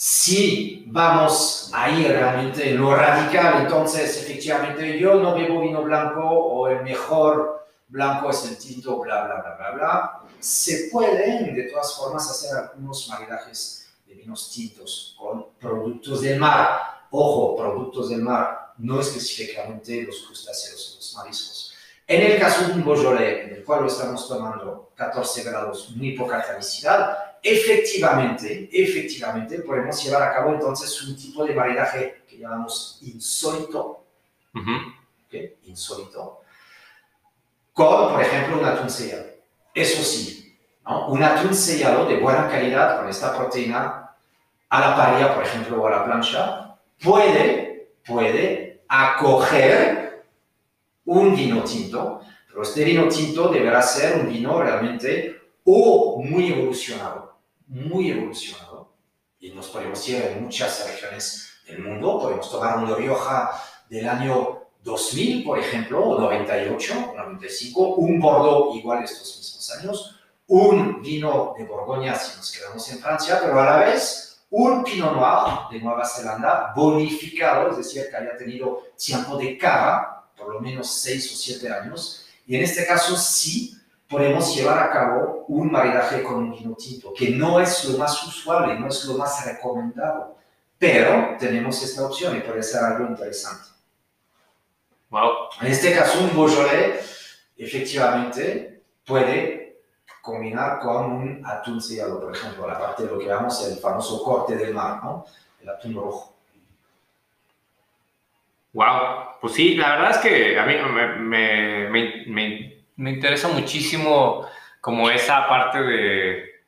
si 0.00 0.84
vamos 0.86 1.72
a 1.74 1.90
ir 1.90 2.06
realmente 2.06 2.70
en 2.70 2.80
lo 2.80 2.94
radical, 2.94 3.62
entonces 3.62 4.16
efectivamente 4.22 4.96
yo 4.96 5.14
no 5.16 5.34
bebo 5.34 5.60
vino 5.60 5.82
blanco 5.82 6.22
o 6.22 6.68
el 6.68 6.84
mejor 6.84 7.66
blanco 7.88 8.30
es 8.30 8.44
el 8.44 8.56
tinto, 8.58 9.00
bla, 9.00 9.24
bla, 9.24 9.42
bla, 9.42 9.56
bla, 9.56 9.70
bla. 9.72 10.22
Se 10.38 10.88
pueden 10.92 11.52
de 11.52 11.64
todas 11.64 11.96
formas 11.96 12.30
hacer 12.30 12.56
algunos 12.56 13.08
maridajes 13.08 13.88
de 14.06 14.14
vinos 14.14 14.52
tintos 14.52 15.16
con 15.18 15.46
productos 15.58 16.20
del 16.20 16.38
mar. 16.38 17.06
Ojo, 17.10 17.56
productos 17.56 18.10
del 18.10 18.22
mar, 18.22 18.74
no 18.78 19.00
específicamente 19.00 20.04
los 20.04 20.22
crustáceos, 20.26 20.96
mariscos. 21.18 21.74
En 22.06 22.22
el 22.22 22.40
caso 22.40 22.66
de 22.66 22.72
un 22.72 22.84
Beaujolais, 22.84 23.44
en 23.44 23.56
el 23.56 23.64
cual 23.64 23.82
lo 23.82 23.88
estamos 23.88 24.26
tomando 24.26 24.92
14 24.96 25.42
grados, 25.42 25.90
muy 25.94 26.12
poca 26.12 26.42
tanicidad, 26.42 27.18
efectivamente, 27.42 28.70
efectivamente 28.72 29.58
podemos 29.58 30.02
llevar 30.02 30.22
a 30.22 30.32
cabo 30.32 30.54
entonces 30.54 31.02
un 31.02 31.16
tipo 31.16 31.44
de 31.44 31.54
maridaje 31.54 32.22
que 32.26 32.38
llamamos 32.38 32.98
insólito, 33.02 34.04
insólito, 35.64 36.40
con, 37.74 38.12
por 38.14 38.22
ejemplo, 38.22 38.58
un 38.58 38.64
atún 38.64 38.88
sellado. 38.88 39.26
Eso 39.74 40.02
sí, 40.02 40.58
un 41.08 41.22
atún 41.22 41.54
sellado 41.54 42.06
de 42.06 42.16
buena 42.16 42.48
calidad 42.48 42.98
con 42.98 43.08
esta 43.08 43.36
proteína 43.36 44.10
a 44.70 44.80
la 44.80 44.96
parrilla, 44.96 45.34
por 45.34 45.44
ejemplo, 45.44 45.82
o 45.82 45.86
a 45.86 45.90
la 45.90 46.04
plancha, 46.06 46.74
puede, 47.02 47.92
puede 48.06 48.80
acoger 48.88 50.07
un 51.08 51.36
vino 51.36 51.62
tinto, 51.62 52.20
pero 52.46 52.62
este 52.62 52.84
vino 52.84 53.08
tinto 53.08 53.48
deberá 53.48 53.82
ser 53.82 54.20
un 54.20 54.28
vino 54.28 54.62
realmente 54.62 55.40
o 55.64 56.22
muy 56.22 56.52
evolucionado 56.52 57.28
muy 57.68 58.10
evolucionado 58.10 58.92
y 59.38 59.50
nos 59.52 59.68
podemos 59.68 60.06
ir 60.08 60.22
en 60.22 60.44
muchas 60.44 60.90
regiones 60.90 61.60
del 61.66 61.80
mundo. 61.80 62.18
Podemos 62.18 62.50
tomar 62.50 62.78
un 62.78 62.94
Rioja 62.96 63.50
del 63.88 64.08
año 64.08 64.62
2000, 64.82 65.44
por 65.44 65.58
ejemplo, 65.58 66.02
o 66.02 66.20
98, 66.20 67.12
95, 67.16 67.94
un 67.96 68.18
Bordeaux 68.18 68.76
igual 68.76 69.04
estos 69.04 69.36
mismos 69.36 69.78
años, 69.78 70.20
un 70.46 71.02
vino 71.02 71.54
de 71.58 71.64
Borgoña 71.64 72.14
si 72.14 72.36
nos 72.36 72.50
quedamos 72.50 72.90
en 72.90 72.98
Francia, 72.98 73.38
pero 73.42 73.60
a 73.60 73.64
la 73.64 73.76
vez 73.78 74.46
un 74.50 74.82
Pinot 74.82 75.12
Noir 75.12 75.68
de 75.70 75.80
Nueva 75.80 76.06
Zelanda 76.06 76.72
bonificado, 76.74 77.70
es 77.70 77.76
decir, 77.76 78.08
que 78.08 78.16
haya 78.16 78.34
tenido 78.36 78.84
tiempo 78.96 79.36
de 79.36 79.58
cava, 79.58 80.17
por 80.38 80.52
lo 80.52 80.60
menos 80.60 80.90
6 81.00 81.32
o 81.32 81.36
7 81.36 81.70
años, 81.70 82.26
y 82.46 82.56
en 82.56 82.62
este 82.62 82.86
caso 82.86 83.16
sí 83.16 83.76
podemos 84.08 84.54
llevar 84.56 84.78
a 84.78 84.90
cabo 84.90 85.44
un 85.48 85.70
maridaje 85.70 86.22
con 86.22 86.36
un 86.36 86.52
vino 86.52 86.74
tinto, 86.74 87.12
que 87.12 87.30
no 87.30 87.60
es 87.60 87.84
lo 87.84 87.98
más 87.98 88.22
usual, 88.26 88.80
no 88.80 88.88
es 88.88 89.04
lo 89.04 89.14
más 89.14 89.44
recomendado, 89.44 90.36
pero 90.78 91.36
tenemos 91.38 91.82
esta 91.82 92.06
opción 92.06 92.36
y 92.36 92.40
puede 92.40 92.62
ser 92.62 92.82
algo 92.84 93.06
interesante. 93.06 93.68
Wow. 95.10 95.30
En 95.60 95.66
este 95.68 95.94
caso, 95.94 96.20
un 96.20 96.30
Beaujolais 96.30 97.00
efectivamente 97.56 98.82
puede 99.04 99.80
combinar 100.22 100.78
con 100.78 101.12
un 101.12 101.42
atún 101.46 101.80
sellado, 101.80 102.20
por 102.20 102.34
ejemplo, 102.34 102.66
la 102.66 102.78
parte 102.78 103.04
de 103.04 103.10
lo 103.10 103.18
que 103.18 103.26
llamamos 103.26 103.66
el 103.66 103.78
famoso 103.78 104.22
corte 104.22 104.56
del 104.56 104.74
mar, 104.74 105.02
¿no? 105.02 105.24
el 105.60 105.68
atún 105.68 105.94
rojo. 105.94 106.37
Wow, 108.72 109.38
pues 109.40 109.54
sí, 109.54 109.74
la 109.74 109.96
verdad 109.96 110.10
es 110.10 110.18
que 110.18 110.58
a 110.58 110.66
mí 110.66 110.74
me, 110.92 111.88
me, 111.88 112.24
me 112.26 112.78
me 112.98 113.10
interesa 113.10 113.48
muchísimo 113.48 114.46
como 114.80 115.08
esa 115.08 115.48
parte 115.48 115.78
de, 115.82 116.62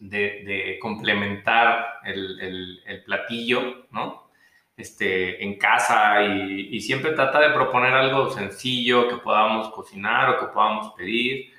de, 0.00 0.78
complementar 0.80 2.00
el, 2.04 2.80
el, 2.86 3.04
platillo, 3.04 3.86
¿no? 3.90 4.30
Este, 4.76 5.42
en 5.42 5.58
casa 5.58 6.22
y, 6.22 6.80
siempre 6.80 7.12
trata 7.12 7.40
de 7.40 7.50
proponer 7.50 7.92
algo 7.94 8.30
sencillo 8.30 9.08
que 9.08 9.16
podamos 9.16 9.70
cocinar 9.70 10.30
o 10.30 10.40
que 10.40 10.46
podamos 10.46 10.94
pedir. 10.94 11.52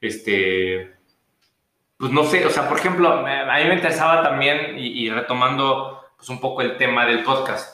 Este, 0.00 0.94
pues 1.96 2.12
no 2.12 2.24
sé, 2.24 2.44
o 2.44 2.50
sea, 2.50 2.68
por 2.68 2.78
ejemplo, 2.78 3.08
a 3.10 3.58
mí 3.58 3.64
me 3.64 3.74
interesaba 3.74 4.22
también, 4.22 4.78
y, 4.78 5.04
y 5.04 5.10
retomando 5.10 6.00
pues 6.16 6.28
un 6.28 6.40
poco 6.40 6.60
el 6.60 6.76
tema 6.76 7.06
del 7.06 7.22
podcast, 7.22 7.73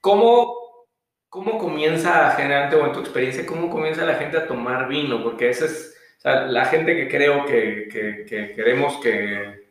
¿cómo 0.00 0.68
¿Cómo 1.28 1.58
comienza 1.58 2.30
generalmente, 2.30 2.76
o 2.76 2.86
en 2.86 2.92
tu 2.92 3.00
experiencia, 3.00 3.44
cómo 3.44 3.68
comienza 3.68 4.04
la 4.04 4.14
gente 4.14 4.38
a 4.38 4.46
tomar 4.46 4.88
vino? 4.88 5.22
Porque 5.22 5.50
esa 5.50 5.66
es 5.66 5.94
la 6.24 6.64
gente 6.64 6.96
que 6.96 7.06
creo 7.06 7.44
que, 7.44 7.86
que, 8.26 8.54
queremos 8.54 8.96
que, 8.96 9.68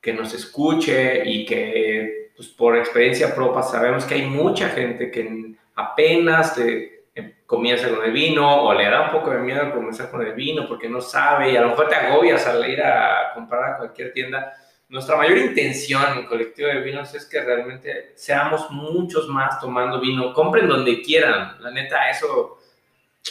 que 0.00 0.12
nos 0.14 0.32
escuche 0.32 1.28
y 1.28 1.44
que 1.44 2.32
pues, 2.34 2.48
por 2.48 2.76
experiencia 2.76 3.34
propia 3.34 3.62
sabemos 3.62 4.06
que 4.06 4.14
hay 4.14 4.26
mucha 4.26 4.70
gente 4.70 5.10
que 5.10 5.54
apenas 5.74 6.56
em, 6.58 7.34
comienza 7.44 7.90
con 7.90 8.04
el 8.04 8.12
vino 8.12 8.62
o 8.62 8.72
le 8.72 8.84
da 8.84 9.02
un 9.02 9.10
poco 9.12 9.30
de 9.30 9.40
miedo 9.40 9.72
comenzar 9.72 10.10
con 10.10 10.26
el 10.26 10.32
vino 10.32 10.66
porque 10.66 10.88
no 10.88 11.02
sabe 11.02 11.52
y 11.52 11.56
a 11.56 11.60
lo 11.60 11.68
mejor 11.68 11.88
te 11.88 11.96
agobias 11.96 12.46
al 12.46 12.68
ir 12.68 12.82
a 12.82 13.32
comprar 13.34 13.72
a 13.72 13.76
cualquier 13.76 14.12
tienda 14.12 14.54
nuestra 14.88 15.16
mayor 15.16 15.38
intención 15.38 16.18
en 16.18 16.26
Colectivo 16.26 16.68
de 16.68 16.80
Vinos 16.80 17.14
es 17.14 17.24
que 17.26 17.40
realmente 17.40 18.12
seamos 18.14 18.70
muchos 18.70 19.28
más 19.28 19.60
tomando 19.60 20.00
vino. 20.00 20.32
Compren 20.32 20.68
donde 20.68 21.02
quieran. 21.02 21.60
La 21.60 21.70
neta, 21.70 22.10
eso 22.10 22.58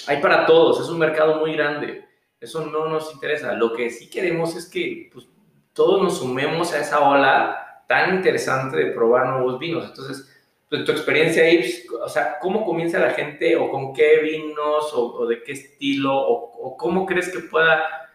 hay 0.07 0.17
para 0.21 0.45
todos. 0.45 0.81
Es 0.81 0.89
un 0.89 0.99
mercado 0.99 1.35
muy 1.39 1.53
grande. 1.53 2.05
Eso 2.39 2.65
no 2.65 2.87
nos 2.87 3.13
interesa. 3.13 3.53
Lo 3.53 3.73
que 3.73 3.89
sí 3.89 4.09
queremos 4.09 4.55
es 4.55 4.67
que 4.67 5.09
pues, 5.13 5.27
todos 5.73 6.01
nos 6.01 6.17
sumemos 6.19 6.73
a 6.73 6.79
esa 6.79 6.99
ola 6.99 7.83
tan 7.87 8.15
interesante 8.15 8.77
de 8.77 8.91
probar 8.91 9.27
nuevos 9.27 9.59
vinos. 9.59 9.85
Entonces, 9.85 10.29
pues, 10.69 10.83
tu 10.85 10.91
experiencia 10.91 11.43
ahí, 11.43 11.63
o 12.01 12.09
sea, 12.09 12.39
¿cómo 12.39 12.65
comienza 12.65 12.97
la 12.99 13.11
gente 13.11 13.55
o 13.55 13.69
con 13.69 13.93
qué 13.93 14.17
vinos 14.17 14.91
o, 14.93 15.27
de 15.27 15.43
qué 15.43 15.51
estilo 15.51 16.13
o, 16.13 16.51
o 16.59 16.77
cómo 16.77 17.05
crees 17.05 17.31
que 17.31 17.39
pueda 17.39 18.09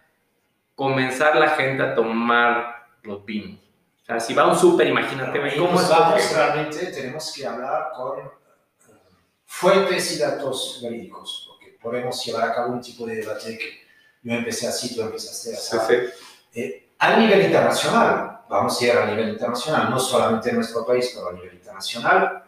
comenzar 0.75 1.35
la 1.35 1.49
gente 1.49 1.83
a 1.83 1.95
tomar 1.95 2.78
los 3.09 3.25
vinos. 3.25 3.59
O 4.01 4.05
sea, 4.05 4.19
si 4.19 4.33
va 4.33 4.43
a 4.43 4.47
un 4.47 4.57
súper, 4.57 4.87
imagínate 4.87 5.55
cómo 5.57 5.79
es 5.79 5.89
vamos, 5.89 6.33
realmente 6.33 6.87
tenemos 6.87 7.31
que 7.31 7.45
hablar 7.45 7.91
con 7.95 8.19
eh, 8.19 8.31
fuentes 9.45 10.11
y 10.13 10.19
datos 10.19 10.79
verídicos, 10.81 11.45
porque 11.47 11.77
podemos 11.81 12.25
llevar 12.25 12.49
a 12.49 12.55
cabo 12.55 12.73
un 12.73 12.81
tipo 12.81 13.05
de 13.05 13.17
debate 13.17 13.57
que 13.57 13.69
yo 14.23 14.33
empecé 14.33 14.67
así, 14.67 14.95
tú 14.95 15.01
empezaste 15.01 15.55
así. 15.55 15.77
Sí, 15.77 15.95
sí. 16.51 16.59
Eh, 16.59 16.89
A 16.97 17.17
nivel 17.17 17.45
internacional, 17.45 18.41
vamos 18.49 18.81
a 18.81 18.85
ir 18.85 18.91
a 18.91 19.05
nivel 19.05 19.29
internacional, 19.29 19.89
no 19.89 19.99
solamente 19.99 20.49
en 20.49 20.55
nuestro 20.55 20.85
país, 20.85 21.11
pero 21.13 21.29
a 21.29 21.33
nivel 21.33 21.53
internacional, 21.53 22.43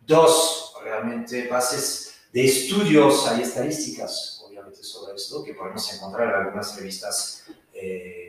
dos 0.00 0.74
realmente 0.82 1.46
bases 1.48 2.20
de 2.32 2.44
estudios, 2.44 3.28
hay 3.28 3.42
estadísticas, 3.42 4.42
obviamente, 4.44 4.82
sobre 4.82 5.14
esto, 5.14 5.44
que 5.44 5.54
podemos 5.54 5.92
encontrar 5.94 6.28
en 6.28 6.34
algunas 6.34 6.76
revistas 6.76 7.44
eh, 7.72 8.25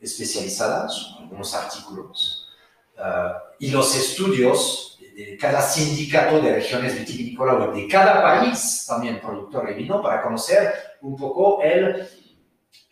especializadas, 0.00 1.16
algunos 1.18 1.54
artículos. 1.54 2.48
Ah, 2.96 3.42
y 3.58 3.70
los 3.70 3.94
estudios 3.94 4.98
de 5.00 5.36
cada 5.36 5.60
sindicato 5.60 6.40
de 6.40 6.54
regiones 6.54 6.96
vitivinícolas 6.96 7.74
de 7.74 7.88
cada 7.88 8.22
país 8.22 8.84
también 8.86 9.20
productor 9.20 9.66
de 9.66 9.74
vino 9.74 10.00
para 10.00 10.22
conocer 10.22 10.72
un 11.02 11.16
poco 11.16 11.60
el, 11.60 12.08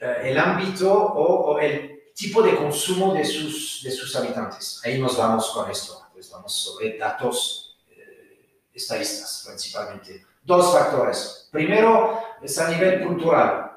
eh, 0.01 0.17
el 0.25 0.39
ámbito 0.39 0.93
o, 0.93 1.59
el 1.61 2.13
tipo 2.15 2.43
de 2.43 2.57
consumo 2.57 3.15
de 3.15 3.25
sus, 3.25 3.81
de 3.85 3.91
sus 3.91 4.15
habitantes. 4.17 4.81
Ahí 4.85 4.99
nos 4.99 5.17
vamos 5.17 5.51
con 5.51 5.71
esto. 5.71 6.03
Pues 6.13 6.31
vamos 6.31 6.53
sobre 6.53 6.97
datos 6.97 7.79
eh, 7.91 8.63
principalmente. 8.73 10.25
Dos 10.43 10.73
factores. 10.73 11.49
Primero 11.53 12.21
es 12.43 12.59
a 12.59 12.71
nivel 12.71 13.05
cultural. 13.07 13.71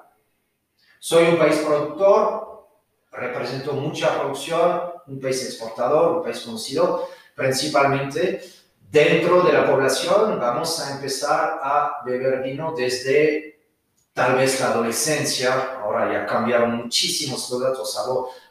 Soy 0.99 1.25
un 1.25 1.37
país 1.37 1.57
productor, 1.57 2.48
represento 3.11 3.73
mucha 3.73 4.19
producción, 4.19 4.93
un 5.07 5.19
país 5.19 5.43
exportador, 5.43 6.17
un 6.17 6.23
país 6.23 6.39
conocido, 6.39 7.09
principalmente 7.35 8.43
dentro 8.91 9.43
de 9.43 9.53
la 9.53 9.65
población 9.65 10.39
vamos 10.39 10.79
a 10.79 10.95
empezar 10.95 11.59
a 11.61 12.01
beber 12.05 12.41
vino 12.41 12.73
desde 12.75 13.59
tal 14.13 14.35
vez 14.35 14.59
la 14.59 14.71
adolescencia, 14.71 15.79
ahora 15.81 16.11
ya 16.11 16.25
cambiaron 16.25 16.75
muchísimos 16.75 17.49
los 17.49 17.61
datos, 17.61 17.97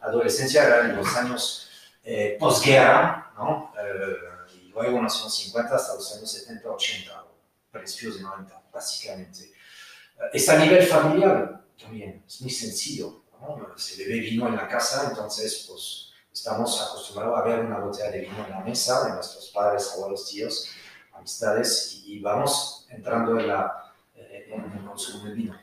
adolescencia 0.00 0.64
era 0.64 0.80
en 0.86 0.96
los 0.96 1.14
años 1.14 1.68
eh, 2.02 2.36
posguerra, 2.40 3.32
¿no? 3.36 3.72
Eh, 3.78 4.54
y 4.54 4.68
luego 4.68 4.96
en 4.96 5.04
los 5.04 5.20
años 5.20 5.36
50 5.36 5.76
hasta 5.76 5.94
los 5.94 6.16
años 6.16 6.32
70, 6.32 6.70
80, 6.70 7.24
principios 7.70 8.16
de 8.16 8.22
90, 8.22 8.62
básicamente. 8.72 9.44
Eh, 9.44 10.30
es 10.32 10.48
a 10.48 10.56
nivel 10.56 10.86
familiar 10.86 11.60
también, 11.78 12.24
es 12.26 12.40
muy 12.40 12.50
sencillo, 12.50 13.24
¿no? 13.40 13.72
se 13.76 14.04
bebe 14.04 14.20
vino 14.20 14.48
en 14.48 14.56
la 14.56 14.68
casa, 14.68 15.08
entonces 15.10 15.66
pues 15.68 16.12
estamos 16.32 16.80
acostumbrados 16.80 17.38
a 17.38 17.42
ver 17.42 17.60
una 17.60 17.78
botella 17.78 18.10
de 18.10 18.20
vino 18.20 18.44
en 18.44 18.50
la 18.50 18.60
mesa 18.60 19.04
de 19.06 19.14
nuestros 19.14 19.48
padres, 19.48 19.92
abuelos, 19.94 20.28
tíos, 20.28 20.70
amistades, 21.12 22.02
y, 22.04 22.20
vamos 22.20 22.86
entrando 22.90 23.38
en, 23.38 23.48
la, 23.48 23.92
eh, 24.14 24.50
en 24.50 24.78
el 24.78 24.84
consumo 24.84 25.24
del 25.24 25.34
vino. 25.34 25.60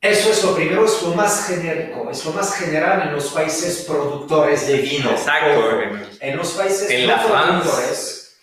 Eso 0.00 0.30
es 0.30 0.42
lo 0.42 0.54
primero, 0.54 0.86
es 0.86 1.02
lo 1.02 1.14
más 1.14 1.46
genérico, 1.46 2.10
es 2.10 2.24
lo 2.24 2.32
más 2.32 2.54
general 2.54 3.08
en 3.08 3.12
los 3.12 3.28
países 3.32 3.84
productores 3.86 4.66
de 4.66 4.78
vino. 4.78 5.10
Exacto. 5.10 5.60
en 6.20 6.36
los 6.36 6.52
países 6.52 6.90
en 6.90 7.06
no 7.06 7.16
la 7.16 7.22
productores. 7.22 8.38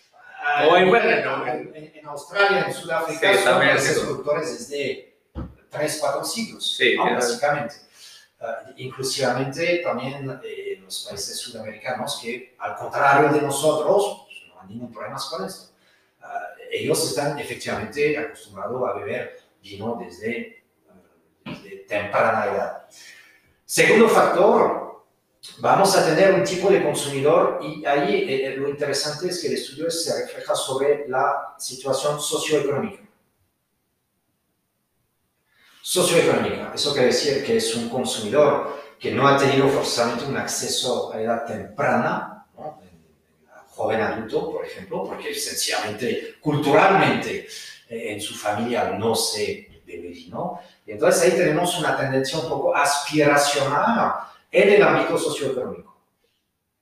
O 0.70 0.76
en, 0.76 0.88
en, 0.94 1.92
en, 1.94 2.06
Australia, 2.06 2.64
en 2.66 2.74
Sudáfrica, 2.74 3.36
sí, 3.36 3.42
son 3.44 3.58
países 3.58 3.98
productores 3.98 4.58
desde 4.58 5.18
3, 5.70 5.98
4 6.00 6.24
siglos, 6.24 6.76
sí, 6.76 6.96
básicamente. 6.96 7.74
Uh, 8.40 8.70
inclusivamente 8.76 9.78
también 9.78 10.40
eh, 10.44 10.78
los 10.80 11.08
países 11.08 11.36
sudamericanos 11.38 12.20
que, 12.22 12.54
al 12.60 12.76
contrario 12.76 13.32
de 13.32 13.42
nosotros, 13.42 14.26
pues, 14.26 14.38
no 14.54 14.60
hay 14.60 14.68
ningún 14.68 14.92
problema 14.92 15.18
con 15.28 15.44
esto. 15.44 15.72
Uh, 16.20 16.24
ellos 16.70 17.04
están 17.04 17.36
efectivamente 17.40 18.16
acostumbrados 18.16 18.88
a 18.88 18.92
beber 18.92 19.40
vino 19.60 19.98
desde, 20.00 20.62
uh, 20.88 21.50
desde 21.50 21.78
temprana 21.78 22.44
edad. 22.44 22.88
Segundo 23.64 24.08
factor, 24.08 25.04
vamos 25.58 25.96
a 25.96 26.06
tener 26.06 26.32
un 26.34 26.44
tipo 26.44 26.70
de 26.70 26.84
consumidor 26.84 27.58
y 27.60 27.84
ahí 27.84 28.24
eh, 28.28 28.54
lo 28.56 28.68
interesante 28.68 29.30
es 29.30 29.40
que 29.40 29.48
el 29.48 29.54
estudio 29.54 29.90
se 29.90 30.22
refleja 30.22 30.54
sobre 30.54 31.08
la 31.08 31.56
situación 31.58 32.20
socioeconómica 32.20 33.07
socioeconómica. 35.88 36.72
Eso 36.74 36.92
quiere 36.92 37.06
decir 37.06 37.42
que 37.42 37.56
es 37.56 37.74
un 37.74 37.88
consumidor 37.88 38.78
que 39.00 39.10
no 39.10 39.26
ha 39.26 39.38
tenido 39.38 39.66
forzosamente 39.70 40.26
un 40.26 40.36
acceso 40.36 41.10
a 41.14 41.18
edad 41.18 41.46
temprana, 41.46 42.46
¿no? 42.58 42.78
joven 43.70 44.02
adulto, 44.02 44.52
por 44.52 44.66
ejemplo, 44.66 45.04
porque 45.04 45.34
sencillamente, 45.34 46.34
culturalmente, 46.42 47.48
eh, 47.88 48.12
en 48.12 48.20
su 48.20 48.34
familia 48.34 48.90
no 48.98 49.14
se 49.14 49.82
vino. 49.86 50.60
Y 50.84 50.92
entonces 50.92 51.22
ahí 51.22 51.38
tenemos 51.38 51.78
una 51.78 51.96
tendencia 51.96 52.38
un 52.38 52.50
poco 52.50 52.76
aspiracional 52.76 54.12
en 54.52 54.68
el 54.68 54.82
ámbito 54.82 55.16
socioeconómico. 55.16 55.96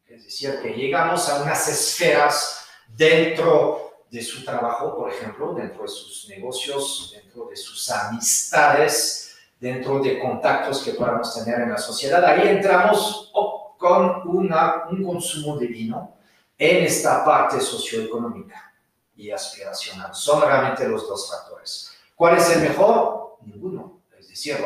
Es 0.08 0.24
decir, 0.24 0.58
que 0.60 0.70
llegamos 0.70 1.28
a 1.28 1.42
unas 1.42 1.68
esferas 1.68 2.66
dentro 2.88 3.85
de 4.10 4.22
su 4.22 4.44
trabajo, 4.44 4.96
por 4.96 5.10
ejemplo, 5.10 5.52
dentro 5.54 5.82
de 5.82 5.88
sus 5.88 6.28
negocios, 6.28 7.12
dentro 7.14 7.46
de 7.46 7.56
sus 7.56 7.90
amistades, 7.90 9.36
dentro 9.58 10.00
de 10.00 10.18
contactos 10.20 10.82
que 10.82 10.92
podamos 10.92 11.34
tener 11.34 11.60
en 11.60 11.70
la 11.70 11.78
sociedad. 11.78 12.24
Ahí 12.24 12.48
entramos 12.48 13.32
con 13.78 14.22
una, 14.28 14.84
un 14.90 15.04
consumo 15.04 15.56
de 15.56 15.66
vino 15.66 16.16
en 16.58 16.84
esta 16.84 17.24
parte 17.24 17.60
socioeconómica 17.60 18.72
y 19.16 19.30
aspiracional. 19.30 20.14
Son 20.14 20.40
realmente 20.40 20.88
los 20.88 21.08
dos 21.08 21.30
factores. 21.30 21.92
¿Cuál 22.14 22.38
es 22.38 22.50
el 22.50 22.62
mejor? 22.62 23.36
Ninguno. 23.42 24.00
Es 24.18 24.28
decir, 24.28 24.56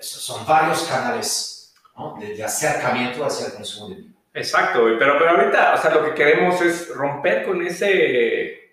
son 0.00 0.46
varios 0.46 0.82
canales 0.84 1.74
de, 2.20 2.44
acercamiento 2.44 3.24
hacia 3.24 3.46
el 3.46 3.54
consumo 3.54 3.88
de 3.88 3.94
vino. 3.96 4.07
Exacto, 4.34 4.84
pero, 4.98 5.18
pero 5.18 5.30
ahorita, 5.30 5.74
o 5.74 5.78
sea, 5.78 5.94
lo 5.94 6.04
que 6.04 6.14
queremos 6.14 6.60
es 6.62 6.94
romper 6.94 7.44
con 7.44 7.60
ese 7.62 8.68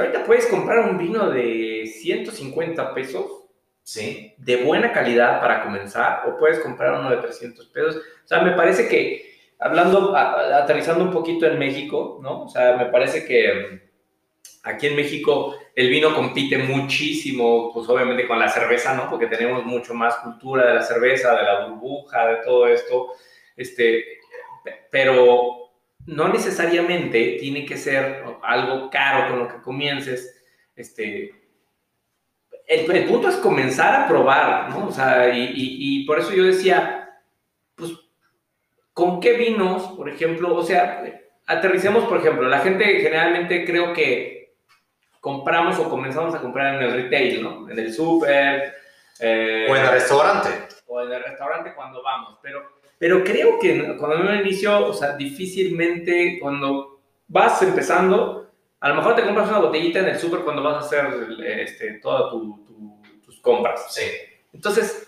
ahorita 0.00 0.24
puedes 0.24 0.46
comprar 0.46 0.80
un 0.80 0.98
vino 0.98 1.30
de 1.30 1.86
150 1.86 2.94
pesos, 2.94 3.26
¿sí? 3.82 4.34
De 4.38 4.56
buena 4.56 4.92
calidad 4.92 5.40
para 5.40 5.62
comenzar, 5.62 6.22
o 6.26 6.36
puedes 6.36 6.58
comprar 6.60 6.98
uno 6.98 7.10
de 7.10 7.18
300 7.18 7.66
pesos. 7.66 7.96
O 7.96 8.26
sea, 8.26 8.40
me 8.42 8.52
parece 8.52 8.88
que, 8.88 9.52
hablando, 9.58 10.16
aterrizando 10.16 11.04
un 11.04 11.12
poquito 11.12 11.46
en 11.46 11.58
México, 11.58 12.18
¿no? 12.22 12.44
O 12.44 12.48
sea, 12.48 12.76
me 12.76 12.86
parece 12.86 13.24
que 13.24 13.52
mm, 13.52 13.80
aquí 14.64 14.86
en 14.88 14.96
México 14.96 15.56
el 15.74 15.88
vino 15.88 16.14
compite 16.14 16.58
muchísimo, 16.58 17.72
pues 17.72 17.88
obviamente 17.88 18.26
con 18.26 18.38
la 18.38 18.48
cerveza, 18.48 18.94
¿no? 18.94 19.08
Porque 19.08 19.26
tenemos 19.26 19.64
mucho 19.64 19.94
más 19.94 20.16
cultura 20.16 20.66
de 20.66 20.74
la 20.74 20.82
cerveza, 20.82 21.36
de 21.36 21.42
la 21.42 21.66
burbuja, 21.66 22.26
de 22.26 22.36
todo 22.44 22.66
esto. 22.66 23.12
Este, 23.56 24.04
pero 24.90 25.70
no 26.06 26.28
necesariamente 26.28 27.36
tiene 27.40 27.64
que 27.64 27.76
ser 27.76 28.24
algo 28.42 28.90
caro 28.90 29.30
con 29.30 29.38
lo 29.40 29.48
que 29.48 29.62
comiences. 29.62 30.42
Este, 30.76 31.32
el, 32.66 33.06
punto 33.06 33.28
es 33.28 33.36
comenzar 33.36 34.02
a 34.02 34.08
probar, 34.08 34.70
¿no? 34.70 34.88
O 34.88 34.92
sea, 34.92 35.30
y, 35.34 36.04
por 36.06 36.18
eso 36.18 36.32
yo 36.32 36.44
decía, 36.44 37.20
pues, 37.74 37.92
¿con 38.92 39.20
qué 39.20 39.34
vinos, 39.34 39.84
por 39.96 40.08
ejemplo? 40.08 40.54
O 40.54 40.62
sea, 40.62 41.04
aterricemos, 41.46 42.04
por 42.04 42.18
ejemplo, 42.18 42.48
la 42.48 42.60
gente 42.60 42.84
generalmente 43.00 43.64
creo 43.64 43.92
que 43.92 44.54
compramos 45.20 45.78
o 45.78 45.88
comenzamos 45.88 46.34
a 46.34 46.40
comprar 46.40 46.74
en 46.74 46.82
el 46.82 46.92
retail, 46.92 47.42
¿no? 47.42 47.70
En 47.70 47.78
el 47.78 47.92
súper. 47.92 48.74
Eh, 49.20 49.66
o 49.70 49.76
en 49.76 49.82
el 49.82 49.90
restaurante. 49.90 50.48
O 50.86 51.00
en 51.00 51.12
el 51.12 51.22
restaurante 51.22 51.74
cuando 51.74 52.02
vamos, 52.02 52.38
pero 52.42 52.74
pero 53.04 53.22
creo 53.22 53.58
que 53.58 53.98
cuando 53.98 54.24
me 54.24 54.40
inicio, 54.40 54.86
o 54.86 54.94
sea, 54.94 55.14
difícilmente 55.14 56.38
cuando 56.40 57.02
vas 57.28 57.60
empezando, 57.60 58.50
a 58.80 58.88
lo 58.88 58.94
mejor 58.94 59.14
te 59.14 59.26
compras 59.26 59.50
una 59.50 59.58
botellita 59.58 59.98
en 59.98 60.06
el 60.06 60.18
súper 60.18 60.40
cuando 60.40 60.62
vas 60.62 60.76
a 60.76 60.86
hacer 60.86 61.26
este, 61.44 61.98
todas 62.00 62.32
tus 63.22 63.38
compras. 63.42 63.94
Sí. 63.94 64.04
Entonces, 64.54 65.06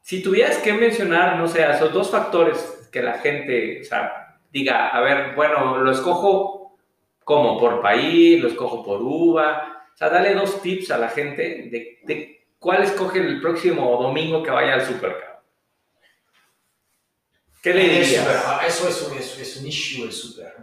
si 0.00 0.22
tuvieras 0.22 0.56
que 0.56 0.72
mencionar, 0.72 1.36
no 1.36 1.46
sé, 1.46 1.70
esos 1.70 1.92
dos 1.92 2.10
factores 2.10 2.88
que 2.90 3.02
la 3.02 3.18
gente, 3.18 3.82
o 3.82 3.84
sea, 3.84 4.38
diga, 4.50 4.88
a 4.88 5.02
ver, 5.02 5.34
bueno, 5.34 5.76
lo 5.76 5.90
escojo 5.90 6.78
como 7.22 7.60
por 7.60 7.82
país, 7.82 8.40
lo 8.40 8.48
escojo 8.48 8.82
por 8.82 9.02
uva, 9.02 9.84
o 9.92 9.96
sea, 9.98 10.08
dale 10.08 10.32
dos 10.32 10.62
tips 10.62 10.90
a 10.92 10.96
la 10.96 11.10
gente 11.10 11.68
de, 11.70 11.98
de 12.04 12.46
cuál 12.58 12.82
escoge 12.82 13.18
el 13.18 13.42
próximo 13.42 14.02
domingo 14.02 14.42
que 14.42 14.50
vaya 14.50 14.72
al 14.72 14.86
súper. 14.86 15.27
¿Qué 17.62 17.74
le 17.74 17.88
dirías? 17.88 18.26
Ah, 18.46 18.60
eso 18.66 18.88
es 18.88 19.02
un, 19.02 19.16
es, 19.16 19.56
un 19.56 19.66
issue 19.66 20.04
el 20.04 20.12
super. 20.12 20.54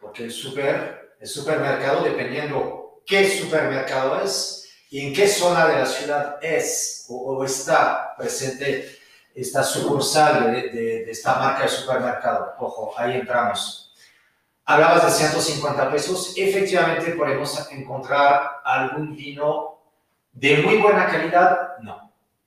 Porque 0.00 0.24
el 0.24 0.32
super, 0.32 1.16
el 1.20 1.26
supermercado, 1.26 2.02
dependiendo 2.04 3.02
qué 3.06 3.28
supermercado 3.28 4.20
es 4.22 4.68
y 4.90 5.06
en 5.06 5.14
qué 5.14 5.28
zona 5.28 5.66
de 5.68 5.78
la 5.80 5.86
ciudad 5.86 6.38
es 6.42 7.06
o, 7.08 7.44
está 7.44 8.14
presente 8.16 8.98
esta 9.34 9.62
sucursal 9.62 10.52
de, 10.52 10.70
de, 10.70 11.10
esta 11.10 11.38
marca 11.38 11.64
de 11.64 11.68
supermercado. 11.68 12.54
Ojo, 12.58 12.94
ahí 12.96 13.16
entramos. 13.16 13.92
Hablabas 14.64 15.04
de 15.04 15.10
150 15.10 15.90
pesos. 15.90 16.34
Efectivamente, 16.36 17.12
podemos 17.12 17.70
encontrar 17.70 18.62
algún 18.64 19.14
vino 19.14 19.78
de 20.32 20.58
muy 20.58 20.76
buena 20.78 21.06
calidad. 21.06 21.78
No 21.80 22.04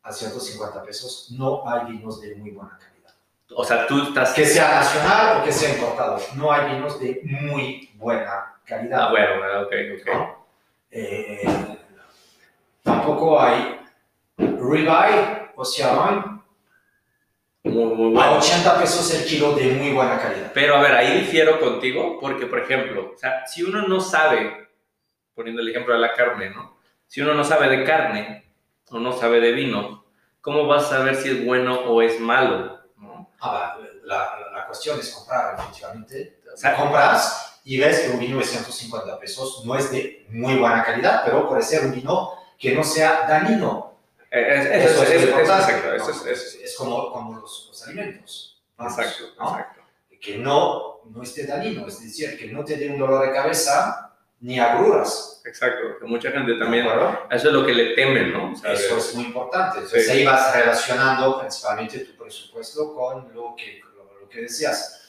a 0.07 0.13
150 0.13 0.83
pesos 0.83 1.27
no 1.31 1.67
hay 1.69 1.91
vinos 1.91 2.21
de 2.21 2.35
muy 2.35 2.51
buena 2.51 2.77
calidad. 2.77 2.96
O 3.55 3.63
sea, 3.63 3.87
tú 3.87 4.03
estás... 4.03 4.33
Que 4.33 4.45
sea 4.45 4.75
nacional 4.75 5.37
o 5.37 5.43
que 5.43 5.51
sea 5.51 5.73
importado, 5.73 6.19
no 6.35 6.51
hay 6.51 6.73
vinos 6.73 6.99
de 6.99 7.21
muy 7.23 7.89
buena 7.95 8.55
calidad. 8.65 9.07
Ah, 9.07 9.09
bueno, 9.09 9.37
bueno, 9.39 9.61
ok, 9.61 9.73
ok. 9.99 10.13
¿no? 10.13 10.47
Eh, 10.91 11.77
tampoco 12.83 13.39
hay 13.39 13.79
ribeye 14.37 15.51
o 15.55 15.65
sirloin 15.65 16.41
Muy, 17.63 17.85
muy 17.95 18.21
a 18.21 18.27
bueno. 18.27 18.37
80 18.37 18.79
pesos 18.79 19.13
el 19.13 19.25
kilo 19.25 19.53
de 19.53 19.73
muy 19.73 19.91
buena 19.91 20.19
calidad. 20.19 20.51
Pero 20.53 20.75
a 20.75 20.81
ver, 20.81 20.93
ahí 20.93 21.19
difiero 21.19 21.59
contigo, 21.59 22.17
porque 22.19 22.45
por 22.45 22.59
ejemplo, 22.59 23.11
o 23.13 23.17
sea, 23.17 23.45
si 23.45 23.63
uno 23.63 23.87
no 23.87 23.99
sabe, 23.99 24.69
poniendo 25.33 25.61
el 25.61 25.69
ejemplo 25.69 25.93
de 25.93 25.99
la 25.99 26.13
carne, 26.13 26.49
¿no? 26.49 26.77
Si 27.07 27.21
uno 27.21 27.33
no 27.33 27.43
sabe 27.43 27.69
de 27.69 27.83
carne 27.83 28.45
o 28.89 28.99
no 28.99 29.13
sabe 29.13 29.39
de 29.39 29.51
vino, 29.53 30.05
¿cómo 30.41 30.67
vas 30.67 30.85
a 30.85 30.97
saber 30.97 31.15
si 31.15 31.29
es 31.29 31.45
bueno 31.45 31.79
o 31.81 32.01
es 32.01 32.19
malo? 32.19 32.76
Ah, 33.39 33.77
la, 34.03 34.15
la- 34.15 34.51
la 34.59 34.65
cuestión 34.67 34.99
es 34.99 35.09
comprar, 35.11 35.55
efectivamente. 35.59 36.39
O 36.53 36.57
sea, 36.57 36.75
compras 36.75 37.59
y 37.63 37.77
ves 37.79 37.99
que 37.99 38.09
un 38.09 38.19
vino 38.19 38.37
de 38.39 38.45
150 38.45 39.19
pesos 39.19 39.63
no 39.65 39.75
es 39.75 39.91
de 39.91 40.25
muy 40.29 40.55
buena 40.55 40.83
calidad, 40.83 41.21
pero 41.25 41.47
puede 41.47 41.61
ser 41.61 41.85
un 41.85 41.91
vino 41.91 42.31
que 42.57 42.73
no 42.73 42.83
sea 42.83 43.27
dañino. 43.27 43.85
eh, 44.31 44.55
es- 44.81 44.91
eso, 44.91 45.03
es, 45.03 45.09
eso 45.09 45.17
es 45.19 45.23
importante, 45.29 45.71
exacto, 45.71 45.87
¿no? 45.87 45.95
eso 45.95 46.11
es, 46.11 46.25
eso 46.25 46.57
es- 46.63 46.75
como, 46.75 47.11
como 47.11 47.39
los, 47.39 47.67
los 47.69 47.83
alimentos. 47.87 48.61
exacto, 48.79 49.23
¿no? 49.39 49.49
exacto. 49.51 49.81
Que 50.19 50.37
no, 50.37 51.01
no 51.05 51.23
esté 51.23 51.45
dañino, 51.45 51.87
es 51.87 52.01
decir, 52.01 52.37
que 52.37 52.47
no 52.47 52.65
te 52.65 52.75
dé 52.75 52.89
un 52.89 52.97
dolor 52.99 53.25
de 53.27 53.33
cabeza 53.33 54.06
ni 54.39 54.59
agruras. 54.59 55.41
Exacto, 55.45 55.97
que 55.99 56.05
mucha 56.05 56.31
gente 56.31 56.53
¿de 56.53 56.59
también, 56.59 56.85
eso 57.31 57.47
es 57.47 57.53
lo 57.53 57.65
que 57.65 57.73
le 57.73 57.95
temen, 57.95 58.33
¿no? 58.33 58.55
Sea, 58.55 58.73
Eso 58.73 58.97
es 58.97 59.15
muy 59.15 59.25
importante. 59.25 59.77
Entonces 59.77 60.05
Sí. 60.05 60.11
ahí 60.11 60.25
vas 60.25 60.53
relacionando 60.55 61.39
principalmente 61.39 61.99
tu 61.99 62.15
presupuesto 62.21 62.93
con 62.93 63.33
lo 63.33 63.55
que, 63.55 63.81
lo, 63.95 64.19
lo 64.21 64.29
que 64.29 64.41
decías. 64.41 65.01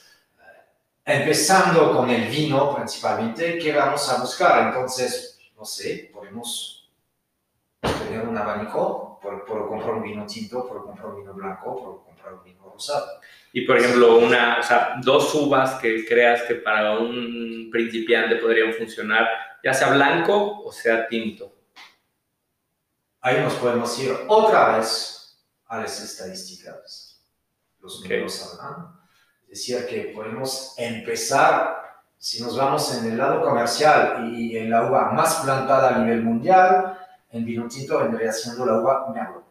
Eh, 1.06 1.16
Empezando 1.20 1.92
con 1.96 2.08
el 2.10 2.28
vino 2.28 2.74
principalmente, 2.76 3.58
¿qué 3.58 3.72
vamos 3.74 4.08
a 4.10 4.20
buscar? 4.20 4.68
Entonces, 4.68 5.38
no 5.56 5.64
sé, 5.64 6.10
podemos 6.12 6.90
tener 7.80 8.26
un 8.26 8.36
abanico, 8.38 9.18
por, 9.20 9.44
por 9.44 9.68
comprar 9.68 9.94
un 9.94 10.02
vino 10.02 10.24
tinto, 10.26 10.66
por 10.68 10.84
comprar 10.84 11.08
un 11.08 11.16
vino 11.20 11.34
blanco, 11.34 11.76
por 11.76 12.04
comprar 12.18 12.34
un 12.34 12.44
vino 12.44 12.70
rosado. 12.70 13.06
Y 13.52 13.62
por 13.62 13.78
ejemplo, 13.78 14.18
una, 14.18 14.58
o 14.60 14.62
sea, 14.62 14.96
dos 15.02 15.34
uvas 15.34 15.80
que 15.80 16.04
creas 16.06 16.42
que 16.42 16.56
para 16.56 16.98
un 16.98 17.68
principiante 17.72 18.36
podrían 18.36 18.72
funcionar, 18.74 19.26
ya 19.64 19.72
sea 19.72 19.90
blanco 19.90 20.62
o 20.62 20.72
sea 20.72 21.08
tinto. 21.08 21.54
Ahí 23.20 23.40
nos 23.40 23.54
podemos 23.54 23.98
ir 23.98 24.14
otra 24.28 24.76
vez 24.76 25.42
a 25.66 25.80
las 25.80 26.00
estadísticas. 26.00 27.20
Los 27.80 27.98
Ok. 27.98 28.04
números 28.04 28.58
hablan. 28.60 28.98
Es 29.42 29.66
decir, 29.66 29.86
que 29.86 30.12
podemos 30.14 30.74
empezar, 30.76 31.82
si 32.18 32.42
nos 32.42 32.56
vamos 32.56 32.94
en 32.96 33.12
el 33.12 33.18
lado 33.18 33.42
comercial 33.42 34.30
y 34.32 34.56
en 34.56 34.70
la 34.70 34.86
uva 34.86 35.10
más 35.12 35.36
plantada 35.36 35.94
a 35.94 35.98
nivel 35.98 36.22
mundial, 36.22 36.98
en 37.30 37.44
vino 37.44 37.66
tinto 37.66 37.98
vendría 37.98 38.30
siendo 38.32 38.64
la 38.66 38.78
uva 38.78 39.10
Merlot, 39.12 39.44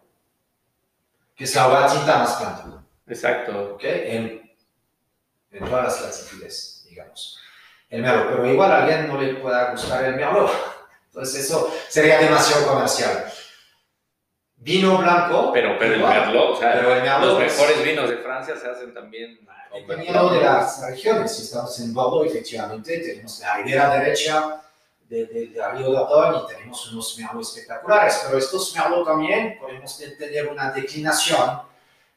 que 1.37 1.43
es 1.45 1.55
la 1.55 1.67
uva 1.69 1.87
tinta 1.87 2.17
más 2.17 2.33
plantada, 2.35 2.83
Exacto. 3.07 3.75
¿ok? 3.75 3.83
En, 3.83 4.51
en 5.51 5.65
todas 5.65 5.85
las 5.85 6.01
latitudes, 6.01 6.85
digamos. 6.89 7.39
El 7.89 8.01
Merlot, 8.01 8.27
pero 8.31 8.45
igual 8.51 8.71
a 8.71 8.77
alguien 8.83 9.07
no 9.07 9.21
le 9.21 9.35
pueda 9.35 9.71
gustar 9.71 10.03
el 10.03 10.15
Merlot. 10.15 10.51
Entonces 11.05 11.45
eso 11.45 11.73
sería 11.87 12.19
demasiado 12.19 12.67
comercial. 12.67 13.31
Vino 14.57 14.97
blanco. 14.97 15.51
Pero, 15.53 15.77
pero 15.79 15.93
el 15.93 15.99
igual. 15.99 16.19
Merlot, 16.19 16.49
o 16.55 16.59
sea, 16.59 16.73
Pero 16.73 16.95
el 16.95 17.03
Merlot 17.03 17.39
los 17.39 17.43
es- 17.43 17.57
mejores 17.57 17.83
vinos 17.85 18.09
de 18.09 18.17
Francia 18.17 18.55
se 18.57 18.67
hacen 18.69 18.93
también 18.93 19.39
Dependiendo 19.73 20.29
de 20.29 20.41
las 20.41 20.81
regiones, 20.81 21.35
si 21.35 21.43
estamos 21.43 21.77
en 21.81 21.93
Bordeaux, 21.93 22.25
efectivamente, 22.25 22.97
tenemos 22.99 23.39
la 23.41 23.57
ribera 23.57 23.89
derecha 23.99 24.61
de, 25.09 25.25
de, 25.25 25.47
de 25.47 25.61
Otoño 25.61 26.43
y 26.43 26.53
tenemos 26.53 26.91
unos 26.91 27.17
merlot 27.17 27.41
espectaculares, 27.41 28.21
pero 28.25 28.37
estos 28.37 28.75
merlot 28.75 29.05
también 29.05 29.57
podemos 29.59 29.97
te- 29.97 30.11
tener 30.11 30.47
una 30.47 30.71
declinación 30.71 31.61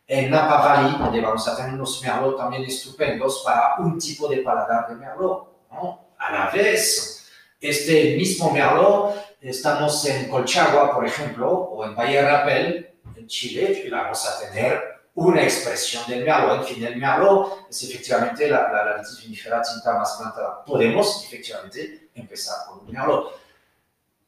en 0.07 0.31
Napa 0.31 0.61
Valley, 0.61 0.98
donde 0.98 1.20
vamos 1.20 1.46
a 1.46 1.57
tener 1.57 1.72
unos 1.74 2.03
merlot 2.03 2.37
también 2.37 2.64
estupendos 2.64 3.42
para 3.44 3.76
un 3.79 3.98
tipo 3.98 4.26
de 4.29 4.38
paladar 4.38 4.88
de 4.88 4.96
merlot. 4.96 5.68
¿no? 5.70 6.09
A 6.18 6.33
la 6.33 6.50
vez, 6.50 7.31
este 7.61 8.16
mismo 8.16 8.50
merlot, 8.50 9.14
estamos 9.40 10.05
en 10.07 10.29
Colchagua, 10.29 10.92
por 10.92 11.07
ejemplo, 11.07 11.48
o 11.50 11.85
en 11.85 11.94
Valle 11.94 12.22
Rapel, 12.22 12.94
en 13.16 13.26
Chile, 13.29 13.83
y 13.87 13.88
vamos 13.90 14.26
a 14.26 14.40
tener 14.40 14.83
una 15.14 15.42
expresión 15.42 16.03
del 16.09 16.24
merlot. 16.24 16.61
En 16.62 16.74
fin, 16.74 16.85
el 16.85 16.96
merlot 16.96 17.66
es 17.70 17.83
efectivamente 17.85 18.48
la, 18.48 18.62
la, 18.72 18.85
la 18.85 19.03
vinífera 19.22 19.62
tinta 19.62 19.92
más 19.96 20.16
plantada. 20.18 20.64
Podemos 20.64 21.24
efectivamente 21.24 21.99
empezar 22.14 22.66
con 22.68 22.81
un 22.81 22.92
merlot. 22.92 23.38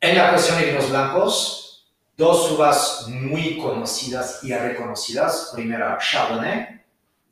En 0.01 0.17
la 0.17 0.31
cuestión 0.31 0.59
de 0.59 0.67
vinos 0.67 0.91
blancos, 0.91 1.87
dos 2.17 2.51
uvas 2.53 3.07
muy 3.09 3.59
conocidas 3.59 4.43
y 4.43 4.53
reconocidas. 4.53 5.51
Primera, 5.55 5.99
Chardonnay, 5.99 6.85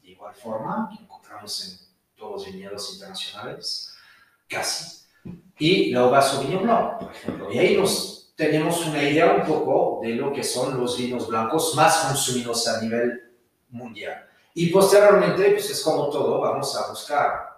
de 0.03 0.11
igual 0.11 0.35
forma, 0.35 0.91
que 0.95 1.03
encontramos 1.03 1.65
en 1.65 1.79
todos 2.17 2.33
los 2.33 2.47
viñedos 2.47 2.93
internacionales, 2.95 3.95
casi. 4.49 5.01
Y 5.59 5.91
la 5.91 6.07
uva 6.07 6.23
Sauvignon 6.23 6.63
Blanc, 6.63 6.99
por 6.99 7.13
ejemplo. 7.13 7.53
Y 7.53 7.59
ahí 7.59 7.77
nos 7.77 8.33
tenemos 8.37 8.87
una 8.87 9.03
idea 9.03 9.33
un 9.33 9.43
poco 9.45 10.01
de 10.03 10.15
lo 10.15 10.33
que 10.33 10.43
son 10.43 10.81
los 10.81 10.97
vinos 10.97 11.29
blancos 11.29 11.75
más 11.75 12.07
consumidos 12.07 12.67
a 12.69 12.81
nivel 12.81 13.35
mundial. 13.69 14.27
Y 14.55 14.71
posteriormente, 14.71 15.51
pues 15.51 15.71
es 15.71 15.83
como 15.83 16.09
todo, 16.09 16.41
vamos 16.41 16.75
a 16.77 16.89
buscar. 16.89 17.50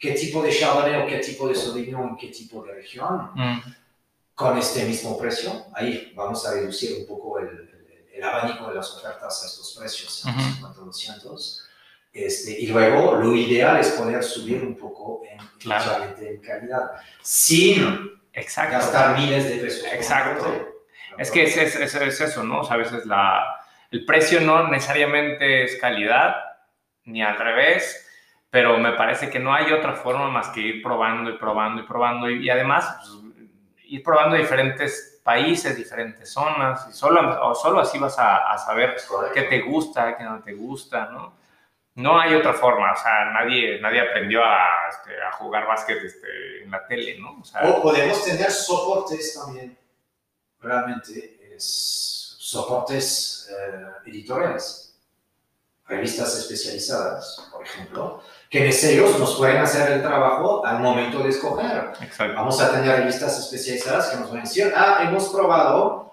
Qué 0.00 0.12
tipo 0.12 0.42
de 0.42 0.50
Chardonnay 0.50 1.02
o 1.02 1.06
qué 1.06 1.18
tipo 1.18 1.46
de 1.46 1.54
Sauvignon 1.54 2.08
en 2.08 2.16
qué 2.16 2.28
tipo 2.28 2.64
de 2.64 2.74
región 2.74 3.30
Mm. 3.34 3.60
con 4.34 4.56
este 4.58 4.84
mismo 4.86 5.16
precio. 5.18 5.66
Ahí 5.74 6.12
vamos 6.16 6.44
a 6.46 6.54
reducir 6.54 6.96
un 6.98 7.06
poco 7.06 7.38
el, 7.38 7.46
el- 7.48 8.06
el 8.14 8.22
abanico 8.24 8.68
de 8.68 8.74
las 8.76 8.90
ofertas 8.96 9.42
a 9.42 9.46
estos 9.46 9.76
precios, 9.78 10.24
Ujú. 10.24 10.40
150, 10.40 10.80
200. 10.80 11.66
Este, 12.12 12.58
y 12.58 12.66
luego 12.66 13.14
lo 13.14 13.36
ideal 13.36 13.78
es 13.78 13.90
poder 13.92 14.22
subir 14.24 14.62
un 14.64 14.76
poco 14.76 15.22
en, 15.30 15.38
Claro. 15.60 16.14
en 16.18 16.40
calidad, 16.40 16.90
sin 17.22 18.10
Exacto. 18.32 18.72
gastar 18.72 19.18
miles 19.18 19.44
de 19.48 19.56
pesos. 19.58 19.84
Exacto. 19.92 20.66
Es 21.18 21.30
que 21.30 21.44
es, 21.44 21.56
es, 21.56 21.76
es- 21.76 21.94
es 21.94 22.20
eso, 22.20 22.42
¿no? 22.42 22.60
O 22.60 22.64
sea, 22.64 22.74
a 22.74 22.78
veces 22.78 23.04
la, 23.06 23.44
el 23.90 24.04
precio 24.06 24.40
no 24.40 24.66
necesariamente 24.68 25.64
es 25.64 25.76
calidad, 25.76 26.34
ni 27.04 27.22
al 27.22 27.36
revés, 27.38 28.06
pero 28.50 28.76
me 28.78 28.92
parece 28.92 29.30
que 29.30 29.38
no 29.38 29.54
hay 29.54 29.72
otra 29.72 29.94
forma 29.94 30.28
más 30.28 30.48
que 30.48 30.60
ir 30.60 30.82
probando 30.82 31.30
y 31.30 31.38
probando 31.38 31.82
y 31.82 31.86
probando 31.86 32.28
y, 32.28 32.46
y 32.46 32.50
además 32.50 32.96
pues, 32.98 33.46
ir 33.84 34.02
probando 34.02 34.36
diferentes 34.36 35.20
países, 35.22 35.76
diferentes 35.76 36.32
zonas 36.32 36.88
y 36.88 36.92
solo, 36.92 37.48
o 37.48 37.54
solo 37.54 37.80
así 37.80 37.98
vas 37.98 38.18
a, 38.18 38.52
a 38.52 38.58
saber 38.58 38.96
qué 39.32 39.42
te 39.42 39.60
gusta, 39.60 40.16
qué 40.16 40.24
no 40.24 40.42
te 40.42 40.54
gusta, 40.54 41.06
¿no? 41.06 41.38
No 41.96 42.18
hay 42.18 42.34
otra 42.34 42.54
forma, 42.54 42.92
o 42.92 42.96
sea, 42.96 43.26
nadie, 43.26 43.80
nadie 43.80 44.00
aprendió 44.00 44.44
a, 44.44 44.88
este, 44.88 45.20
a 45.22 45.32
jugar 45.32 45.66
básquet 45.66 46.02
este, 46.02 46.62
en 46.62 46.70
la 46.70 46.86
tele, 46.86 47.18
¿no? 47.18 47.40
O 47.40 47.44
sea, 47.44 47.62
O 47.62 47.82
podemos 47.82 48.24
tener 48.24 48.50
soportes 48.50 49.34
también, 49.34 49.76
realmente, 50.60 51.54
es 51.54 52.36
soportes 52.38 53.50
eh, 53.50 53.86
editoriales, 54.06 54.98
revistas 55.86 56.38
especializadas, 56.38 57.48
por 57.52 57.64
ejemplo, 57.64 58.22
que 58.50 58.68
ellos 58.68 59.16
nos 59.16 59.36
pueden 59.36 59.58
hacer 59.58 59.92
el 59.92 60.02
trabajo 60.02 60.66
al 60.66 60.80
momento 60.80 61.20
de 61.20 61.28
escoger. 61.28 61.92
exacto. 62.02 62.34
Vamos 62.34 62.60
a 62.60 62.72
tener 62.72 62.98
revistas 62.98 63.38
especializadas 63.38 64.08
que 64.08 64.16
nos 64.16 64.28
van 64.28 64.40
a 64.40 64.42
decir, 64.42 64.72
ah, 64.76 65.04
hemos 65.04 65.28
probado 65.28 66.12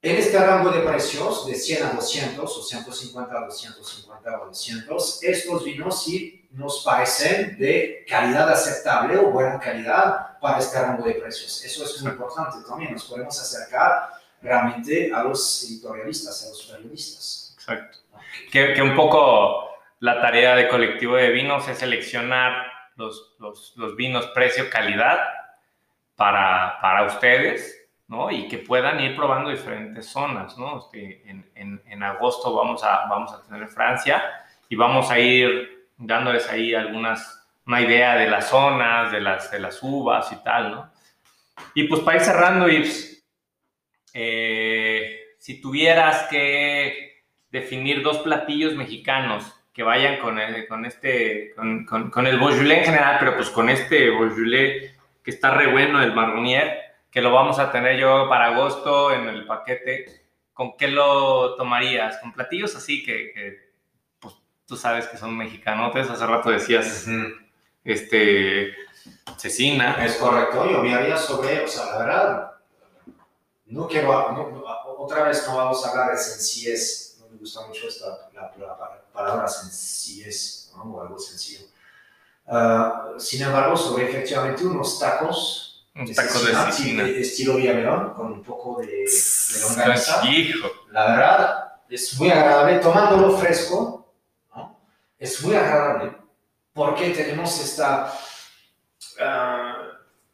en 0.00 0.16
este 0.16 0.38
rango 0.38 0.70
de 0.70 0.80
precios 0.80 1.44
de 1.44 1.56
100 1.56 1.82
a 1.82 1.90
200 1.90 2.56
o 2.56 2.62
150 2.62 3.36
a 3.36 3.46
250 3.46 4.40
o 4.40 4.46
200, 4.46 5.22
estos 5.24 5.64
vinos 5.64 6.04
sí 6.04 6.48
nos 6.52 6.84
parecen 6.84 7.58
de 7.58 8.06
calidad 8.08 8.48
aceptable 8.48 9.18
o 9.18 9.32
buena 9.32 9.58
calidad 9.58 10.38
para 10.40 10.60
este 10.60 10.80
rango 10.80 11.04
de 11.04 11.14
precios. 11.14 11.64
Eso 11.64 11.84
es 11.84 12.00
muy 12.00 12.12
importante 12.12 12.58
también, 12.66 12.92
nos 12.92 13.04
podemos 13.06 13.40
acercar 13.40 14.10
realmente 14.40 15.12
a 15.12 15.24
los 15.24 15.64
editorialistas, 15.64 16.44
a 16.44 16.48
los 16.50 16.62
periodistas. 16.62 17.56
Exacto. 17.56 17.98
Que, 18.52 18.72
que 18.72 18.82
un 18.82 18.94
poco 18.94 19.65
la 20.00 20.20
tarea 20.20 20.54
de 20.56 20.68
colectivo 20.68 21.16
de 21.16 21.30
vinos 21.30 21.68
es 21.68 21.78
seleccionar 21.78 22.66
los, 22.96 23.36
vinos 23.96 24.26
precio-calidad 24.28 25.18
para, 26.14 26.78
para 26.80 27.04
ustedes, 27.04 27.88
¿no? 28.08 28.30
Y 28.30 28.48
que 28.48 28.58
puedan 28.58 29.00
ir 29.00 29.16
probando 29.16 29.50
diferentes 29.50 30.06
zonas, 30.06 30.56
¿no? 30.58 30.78
Este, 30.78 31.22
en, 31.54 32.02
agosto 32.02 32.54
vamos 32.54 32.84
a, 32.84 33.06
vamos 33.08 33.32
a 33.32 33.42
tener 33.42 33.68
Francia 33.68 34.22
y 34.68 34.76
vamos 34.76 35.10
a 35.10 35.18
ir 35.18 35.88
dándoles 35.96 36.48
ahí 36.50 36.74
algunas, 36.74 37.48
una 37.66 37.80
idea 37.80 38.16
de 38.16 38.28
las 38.28 38.50
zonas, 38.50 39.10
de 39.10 39.20
las, 39.20 39.50
de 39.50 39.58
las 39.58 39.82
uvas 39.82 40.30
y 40.30 40.36
tal, 40.44 40.70
¿no? 40.70 40.92
Y 41.74 41.84
pues 41.84 42.02
para 42.02 42.18
ir 42.18 42.22
cerrando, 42.22 42.68
Ips, 42.68 43.24
eh, 44.12 45.20
si 45.38 45.60
tuvieras 45.60 46.28
que 46.28 47.24
definir 47.50 48.02
dos 48.02 48.18
platillos 48.18 48.74
mexicanos 48.74 49.55
que 49.76 49.82
vayan 49.82 50.18
con, 50.20 50.38
el, 50.38 50.66
con 50.66 50.86
este, 50.86 51.52
con, 51.54 51.84
con, 51.84 52.10
con 52.10 52.26
el 52.26 52.38
Beaujolais 52.38 52.78
en 52.78 52.84
general, 52.86 53.18
pero 53.20 53.36
pues 53.36 53.50
con 53.50 53.68
este 53.68 54.08
Beaujolais 54.08 54.90
que 55.22 55.30
está 55.30 55.50
re 55.50 55.70
bueno, 55.70 56.02
el 56.02 56.14
Marronier, 56.14 56.78
que 57.10 57.20
lo 57.20 57.30
vamos 57.30 57.58
a 57.58 57.70
tener 57.70 57.98
yo 57.98 58.26
para 58.26 58.46
agosto 58.54 59.12
en 59.12 59.28
el 59.28 59.44
paquete, 59.46 60.06
¿con 60.54 60.78
qué 60.78 60.88
lo 60.88 61.56
tomarías? 61.56 62.16
¿Con 62.22 62.32
platillos 62.32 62.74
así 62.74 63.04
que, 63.04 63.32
que 63.34 63.70
pues 64.18 64.34
tú 64.66 64.78
sabes 64.78 65.08
que 65.08 65.18
son 65.18 65.36
mexicanotes? 65.36 66.08
Hace 66.08 66.26
rato 66.26 66.48
decías, 66.48 67.06
este, 67.84 68.74
cecina. 69.36 70.02
Es 70.02 70.16
correcto, 70.16 70.70
yo 70.70 70.82
me 70.82 70.94
haría 70.94 71.18
sobre, 71.18 71.60
o 71.60 71.68
sea, 71.68 71.84
la 71.84 71.98
verdad, 71.98 72.52
no 73.66 73.86
quiero, 73.88 74.32
no- 74.32 74.50
no- 74.50 74.64
otra 74.98 75.24
vez 75.24 75.46
no 75.46 75.54
vamos 75.58 75.84
a 75.84 75.90
hablar 75.90 76.12
de 76.12 76.16
sencillez, 76.16 77.18
no 77.20 77.28
me 77.28 77.36
gusta 77.36 77.66
mucho 77.66 77.88
esta 77.88 78.06
la- 78.32 78.54
la 78.58 78.78
palabra 79.16 79.48
sencillez, 79.48 80.70
¿no? 80.76 80.84
o 80.84 81.00
algo 81.00 81.18
sencillo. 81.18 81.66
Ah, 82.46 83.08
sin 83.18 83.42
embargo, 83.42 83.76
sobre 83.76 84.08
efectivamente 84.08 84.64
unos 84.64 85.00
tacos 85.00 85.88
Un 85.96 86.14
taco 86.14 86.38
de 86.40 86.54
cecina. 86.54 87.08
estilo 87.08 87.56
Villamelón, 87.56 88.14
con 88.14 88.32
un 88.32 88.42
poco 88.42 88.80
de, 88.80 88.86
de 88.86 89.60
longaniza. 89.62 90.22
La 90.92 91.06
verdad, 91.06 91.72
es 91.88 92.18
muy 92.20 92.30
agradable 92.30 92.78
tomándolo 92.78 93.36
fresco, 93.38 94.06
¿no? 94.54 94.78
Es 95.18 95.42
muy 95.42 95.56
agradable 95.56 96.16
porque 96.72 97.10
tenemos 97.10 97.58
esta, 97.58 98.12
ah, 99.20 99.75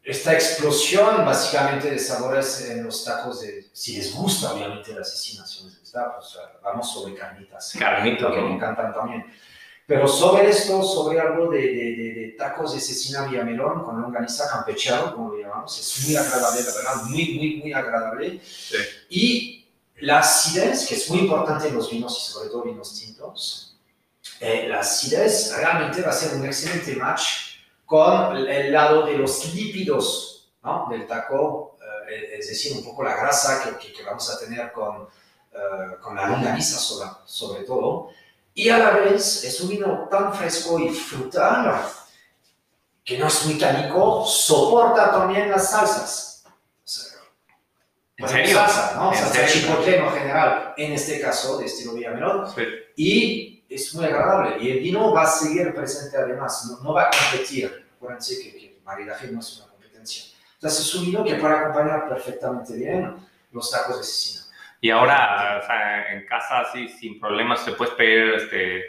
esta 0.03 0.33
explosión 0.33 1.25
básicamente 1.25 1.89
de 1.89 1.97
sabores 1.99 2.61
en 2.69 2.83
los 2.83 3.03
tacos 3.05 3.41
de, 3.41 3.65
si 3.71 3.95
les 3.97 4.13
gusta 4.13 4.53
obviamente 4.53 4.93
la 4.93 5.03
cecina, 5.03 5.45
si 5.45 5.63
les 5.63 5.79
gusta, 5.79 6.15
pues 6.17 6.37
vamos 6.61 6.91
sobre 6.91 7.15
carnitas. 7.15 7.73
Carnitas, 7.79 8.31
que 8.31 8.41
¿no? 8.41 8.47
me 8.49 8.55
encantan 8.55 8.93
también. 8.93 9.25
Pero 9.85 10.07
sobre 10.07 10.49
esto, 10.49 10.81
sobre 10.83 11.19
algo 11.19 11.49
de, 11.51 11.59
de, 11.59 11.67
de- 11.95 12.13
de 12.13 12.35
tacos 12.37 12.73
de 12.73 12.79
cecina 12.79 13.25
villamelón 13.27 13.83
con 13.83 14.01
longaniza 14.01 14.49
campechano, 14.49 15.13
como 15.15 15.33
lo 15.33 15.41
llamamos, 15.41 15.77
es 15.79 16.05
muy 16.07 16.15
agradable, 16.15 16.63
la 16.63 16.73
verdad, 16.73 16.95
muy, 17.05 17.35
muy, 17.35 17.55
muy 17.61 17.73
agradable. 17.73 18.39
Y 19.09 19.65
la 19.99 20.19
acidez, 20.19 20.87
que 20.87 20.95
es 20.95 21.09
muy 21.09 21.19
importante 21.19 21.67
en 21.67 21.75
los 21.75 21.89
vinos 21.91 22.17
y 22.17 22.31
sobre 22.31 22.49
todo 22.49 22.63
vinos 22.63 22.97
tintos, 22.99 23.77
eh, 24.39 24.67
la 24.69 24.79
acidez 24.79 25.53
realmente 25.55 26.01
va 26.01 26.09
a 26.11 26.13
ser 26.13 26.33
un 26.35 26.45
excelente 26.45 26.95
match 26.95 27.21
con 27.93 28.35
el 28.37 28.71
lado 28.73 29.05
de 29.05 29.15
los 29.19 29.53
lípidos 29.53 30.51
¿no? 30.63 30.87
del 30.89 31.05
taco, 31.05 31.77
eh, 32.09 32.37
es 32.39 32.47
decir, 32.47 32.75
un 32.75 32.83
poco 32.83 33.03
la 33.03 33.15
grasa 33.15 33.63
que, 33.63 33.77
que- 33.77 33.93
que 33.93 34.01
vamos 34.03 34.27
a 34.31 34.39
tener 34.39 34.71
con, 34.71 35.07
eh, 35.53 35.95
con 36.01 36.15
la 36.15 36.25
longaniza 36.27 36.79
sobre, 36.79 37.07
sobre 37.25 37.63
todo. 37.65 38.09
Y 38.55 38.69
a 38.69 38.79
la 38.79 38.89
vez 38.91 39.43
es 39.43 39.61
un 39.61 39.69
vino 39.69 40.07
tan 40.09 40.33
fresco 40.33 40.79
y 40.79 40.89
frutal 40.89 41.81
que 43.05 43.19
no 43.19 43.27
es 43.27 43.45
muy 43.45 43.59
tánico, 43.59 44.25
soporta 44.25 45.11
también 45.11 45.51
las 45.51 45.69
salsas. 45.69 46.45
O 46.47 46.49
sea, 46.83 47.19
¿En 48.17 48.27
serio? 48.27 48.55
Salsa, 48.55 48.93
¿no? 48.95 49.11
¿En 49.13 49.19
Salsa 49.19 49.45
chipotle 49.47 49.97
en 49.97 50.09
general, 50.11 50.73
en 50.77 50.93
este 50.93 51.21
caso 51.21 51.59
de 51.59 51.65
estilo 51.65 51.93
Villamelón. 51.93 52.49
Sí. 52.55 52.63
Y 52.95 53.65
es 53.69 53.93
muy 53.95 54.05
agradable. 54.05 54.57
Y 54.63 54.71
el 54.71 54.79
vino 54.79 55.11
va 55.13 55.23
a 55.23 55.27
seguir 55.27 55.73
presente 55.75 56.15
además, 56.17 56.65
no, 56.69 56.79
no 56.83 56.93
va 56.93 57.03
a 57.03 57.09
competir. 57.11 57.82
Acuérdense 58.03 58.43
que, 58.43 58.51
que 58.57 58.65
el 58.77 58.83
maridaje 58.83 59.27
no 59.27 59.39
es 59.39 59.57
una 59.59 59.71
competencia. 59.71 60.25
Entonces 60.55 60.81
es 60.87 60.95
un 60.95 61.05
vino 61.05 61.23
que 61.23 61.35
puede 61.35 61.55
acompañar 61.55 62.09
perfectamente 62.09 62.73
bien 62.75 63.15
los 63.51 63.71
tacos 63.71 63.97
de 63.99 64.03
cecina. 64.03 64.43
Y 64.81 64.89
ahora, 64.89 65.61
o 65.63 65.65
sea, 65.65 66.11
en 66.13 66.25
casa 66.25 66.59
así 66.59 66.89
sin 66.89 67.17
problemas 67.17 67.63
te 67.63 67.71
puedes 67.71 67.93
pedir 67.93 68.33
este, 68.33 68.81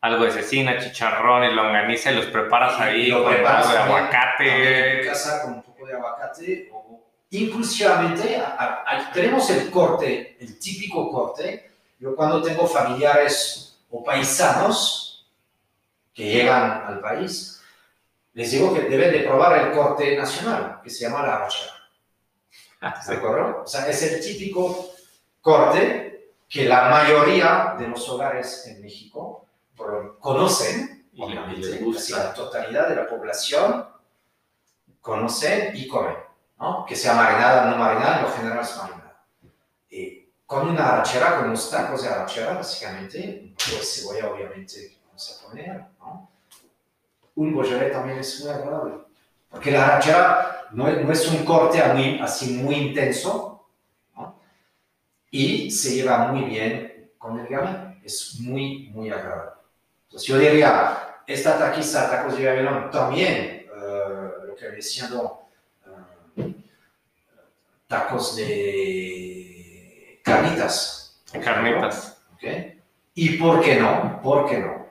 algo 0.00 0.24
de 0.24 0.30
cecina, 0.30 0.78
chicharrón 0.78 1.44
y 1.44 1.52
longaniza 1.54 2.12
y 2.12 2.16
los 2.16 2.26
preparas 2.26 2.80
ahí 2.80 3.08
lo 3.08 3.24
con 3.24 3.34
preparas 3.34 3.66
algo 3.66 3.72
de 3.72 3.78
también- 3.78 4.10
también 4.10 4.56
en 4.56 4.64
aguacate. 4.88 5.06
casa 5.06 5.42
con 5.42 5.52
un 5.54 5.62
poco 5.62 5.86
de 5.86 5.92
aguacate 5.92 6.70
o 6.72 7.04
inclusivamente 7.28 8.36
a- 8.38 8.56
a- 8.58 8.84
a- 9.08 9.12
tenemos 9.12 9.50
el 9.50 9.70
corte, 9.70 10.38
el 10.40 10.58
típico 10.58 11.10
corte. 11.10 11.70
Yo 11.98 12.16
cuando 12.16 12.40
tengo 12.42 12.66
familiares 12.66 13.78
o 13.90 14.02
paisanos 14.02 15.26
que 16.14 16.24
llegan 16.24 16.84
al 16.86 17.00
país, 17.00 17.61
les 18.34 18.50
digo 18.50 18.72
que 18.74 18.82
deben 18.82 19.12
de 19.12 19.20
probar 19.20 19.58
el 19.58 19.72
corte 19.72 20.16
nacional, 20.16 20.80
que 20.82 20.90
se 20.90 21.04
llama 21.04 21.22
la 21.26 21.36
arrachera. 21.36 21.72
¿De 23.06 23.14
acuerdo? 23.14 23.62
O 23.62 23.66
sea, 23.66 23.86
es 23.88 24.02
el 24.02 24.20
típico 24.20 24.90
corte 25.40 26.34
que 26.48 26.64
la 26.64 26.88
mayoría 26.88 27.74
de 27.78 27.88
los 27.88 28.08
hogares 28.08 28.66
en 28.66 28.82
México 28.82 29.46
conocen, 30.18 31.06
Y 31.12 31.22
obviamente, 31.22 31.78
gusta. 31.78 32.24
la 32.24 32.34
totalidad 32.34 32.88
de 32.88 32.96
la 32.96 33.08
población 33.08 33.86
conocen 35.00 35.76
y 35.76 35.86
comen, 35.88 36.16
¿no? 36.58 36.84
Que 36.86 36.96
sea 36.96 37.14
marinada 37.14 37.64
o 37.66 37.70
no 37.70 37.76
marinada, 37.76 38.18
en 38.18 38.22
lo 38.22 38.30
general 38.30 38.60
es 38.60 38.76
marinada. 38.76 39.24
Y 39.90 40.28
con 40.46 40.68
una 40.68 40.88
arrachera, 40.88 41.36
con 41.38 41.48
unos 41.48 41.70
tacos 41.70 42.02
de 42.02 42.08
arrachera, 42.08 42.54
básicamente, 42.54 43.18
de 43.18 43.82
cebolla, 43.82 44.30
obviamente, 44.30 44.98
vamos 45.06 45.40
a 45.40 45.48
poner, 45.48 45.84
¿no? 45.98 46.31
Un 47.34 47.54
Beaujolais 47.54 47.92
también 47.92 48.18
es 48.18 48.40
muy 48.40 48.50
agradable. 48.52 48.94
Porque 49.50 49.70
la 49.70 49.84
arrachera 49.86 50.66
no 50.72 50.88
es, 50.88 51.04
no 51.04 51.12
es 51.12 51.28
un 51.28 51.44
corte 51.44 51.82
muy- 51.94 52.18
así 52.20 52.54
muy 52.54 52.74
intenso, 52.76 53.66
¿no? 54.16 54.38
Y 55.30 55.70
se 55.70 55.94
lleva 55.94 56.28
muy 56.28 56.44
bien 56.44 57.10
con 57.18 57.38
el 57.38 57.46
gamay. 57.46 58.00
Es 58.04 58.38
muy, 58.40 58.88
muy 58.94 59.10
agradable. 59.10 59.52
Entonces 60.06 60.28
yo 60.28 60.38
diría, 60.38 60.98
esta 61.26 61.58
taquiza, 61.58 62.10
tacos 62.10 62.36
de 62.36 62.42
gamelón, 62.44 62.90
también 62.90 63.66
eh, 63.74 64.28
lo 64.46 64.54
que 64.56 64.66
viene 64.66 64.82
siendo 64.82 65.42
eh, 65.86 66.54
tacos 67.86 68.36
de 68.36 70.20
carnitas. 70.22 71.22
Carnitas. 71.42 72.22
¿ok? 72.34 72.44
Y 73.14 73.36
por 73.36 73.60
qué 73.62 73.76
no, 73.80 74.20
por 74.22 74.48
qué 74.48 74.58
no, 74.58 74.81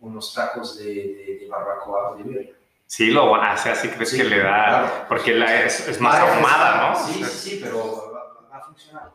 unos 0.00 0.32
tacos 0.34 0.78
de, 0.78 0.84
de, 0.84 1.38
de 1.40 1.46
barbacoa 1.48 2.16
de 2.16 2.22
birria. 2.22 2.52
Sí, 2.86 3.10
lo 3.10 3.34
hace 3.34 3.70
así, 3.70 3.88
crees 3.88 4.10
Sí, 4.10 4.18
que 4.18 4.24
le 4.24 4.38
da. 4.38 4.44
claro. 4.44 5.04
Porque 5.08 5.34
la, 5.34 5.64
es, 5.64 5.88
es 5.88 6.00
más 6.00 6.16
ahumada, 6.20 6.90
¿no? 6.90 6.96
Sí, 6.96 7.10
O 7.10 7.14
sí, 7.14 7.18
sea, 7.24 7.28
sí, 7.28 7.60
pero 7.62 8.12
va, 8.12 8.48
va 8.50 8.56
a 8.58 8.60
funcionar. 8.62 9.10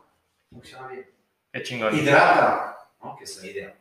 Funciona 0.50 0.88
bien. 0.88 1.10
Qué 1.52 1.62
chingón. 1.62 1.96
Hidrata, 1.96 2.76
¿no? 3.02 3.16
que 3.16 3.24
es 3.24 3.42
la 3.42 3.46
idea. 3.50 3.74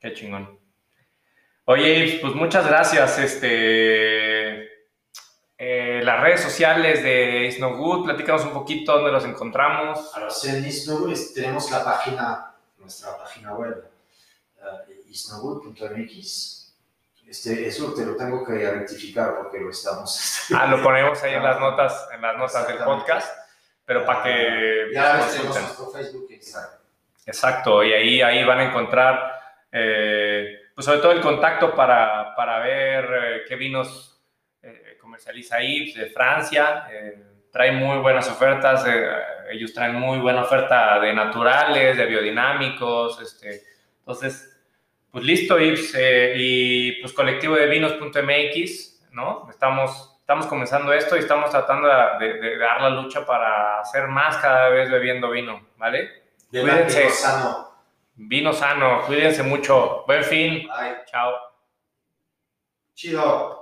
Qué 0.00 0.12
chingón. 0.12 0.58
Oye, 1.64 2.18
pues 2.20 2.34
muchas 2.34 2.66
gracias. 2.66 3.18
Este, 3.18 4.62
eh, 5.58 6.00
las 6.02 6.20
redes 6.20 6.40
sociales 6.42 7.02
de 7.02 7.46
It's 7.46 7.58
No 7.58 7.76
Good, 7.76 8.04
platícanos 8.04 8.44
un 8.44 8.52
poquito 8.52 8.92
dónde 8.92 9.10
los 9.12 9.24
encontramos. 9.24 10.14
A 10.14 10.20
los 10.20 10.44
en 10.44 10.64
es- 10.64 11.34
tenemos 11.34 11.70
la 11.70 11.84
página, 11.84 12.54
nuestra 12.78 13.16
página 13.18 13.54
web, 13.54 13.90
uh, 14.62 14.86
isnogood.mx. 15.08 16.54
Este, 17.26 17.66
eso 17.68 17.92
te 17.92 18.06
lo 18.06 18.16
tengo 18.16 18.44
que 18.44 18.52
rectificar 18.70 19.36
porque 19.36 19.60
lo 19.60 19.70
estamos. 19.70 20.40
Ah, 20.54 20.66
lo 20.66 20.82
ponemos 20.82 21.22
ahí 21.22 21.34
en 21.34 21.42
las 21.42 21.60
notas, 21.60 22.08
en 22.14 22.22
las 22.22 22.36
notas 22.38 22.66
del 22.66 22.78
podcast, 22.78 23.30
pero 23.84 24.04
para 24.06 24.22
que 24.22 24.88
Ya 24.94 25.12
ves, 25.14 25.24
consulten. 25.26 25.52
tenemos 25.52 25.78
nuestro 25.78 25.90
Facebook 25.90 26.26
e 26.30 26.34
Instagram. 26.36 26.70
Exacto, 27.26 27.84
y 27.84 27.92
ahí, 27.92 28.22
ahí 28.22 28.42
van 28.44 28.60
a 28.60 28.64
encontrar, 28.64 29.40
eh, 29.70 30.58
pues 30.74 30.86
sobre 30.86 31.00
todo 31.00 31.12
el 31.12 31.20
contacto 31.20 31.74
para, 31.74 32.34
para 32.34 32.60
ver 32.60 33.04
eh, 33.04 33.42
qué 33.46 33.56
vinos 33.56 34.18
eh, 34.62 34.96
comercializa 34.98 35.62
Ives 35.62 35.94
de 35.96 36.06
Francia. 36.06 36.88
eh, 36.90 37.24
trae 37.52 37.72
muy 37.72 37.98
buenas 37.98 38.26
ofertas, 38.30 38.84
eh, 38.86 39.06
ellos 39.50 39.74
traen 39.74 39.94
muy 39.96 40.18
buena 40.18 40.42
oferta 40.42 40.98
de 41.00 41.12
naturales, 41.12 41.96
de 41.98 42.06
biodinámicos. 42.06 43.20
Este, 43.20 43.62
entonces, 44.00 44.47
pues 45.18 45.26
listo, 45.26 45.58
Ives, 45.58 45.94
eh, 45.96 46.34
y 46.36 46.92
pues 47.00 47.12
colectivo 47.12 47.54
de 47.56 47.66
vinos.mx, 47.66 49.08
¿no? 49.12 49.46
Estamos, 49.50 50.16
estamos 50.20 50.46
comenzando 50.46 50.92
esto 50.92 51.16
y 51.16 51.20
estamos 51.20 51.50
tratando 51.50 51.88
de, 51.88 52.26
de- 52.26 52.40
de 52.40 52.58
dar 52.58 52.80
la 52.82 52.90
lucha 52.90 53.24
para 53.26 53.80
hacer 53.80 54.08
más 54.08 54.36
cada 54.38 54.68
vez 54.70 54.90
bebiendo 54.90 55.30
vino, 55.30 55.66
¿vale? 55.76 56.22
De 56.50 56.60
Cuídense. 56.62 56.94
Cuídense. 57.02 57.10
sano. 57.22 57.68
Vino 58.20 58.52
sano, 58.52 59.02
cuídense 59.06 59.42
mucho. 59.42 60.04
Buen 60.06 60.24
fin. 60.24 60.66
Bye. 60.68 60.96
Chao. 61.06 61.34
Chido. 62.94 63.56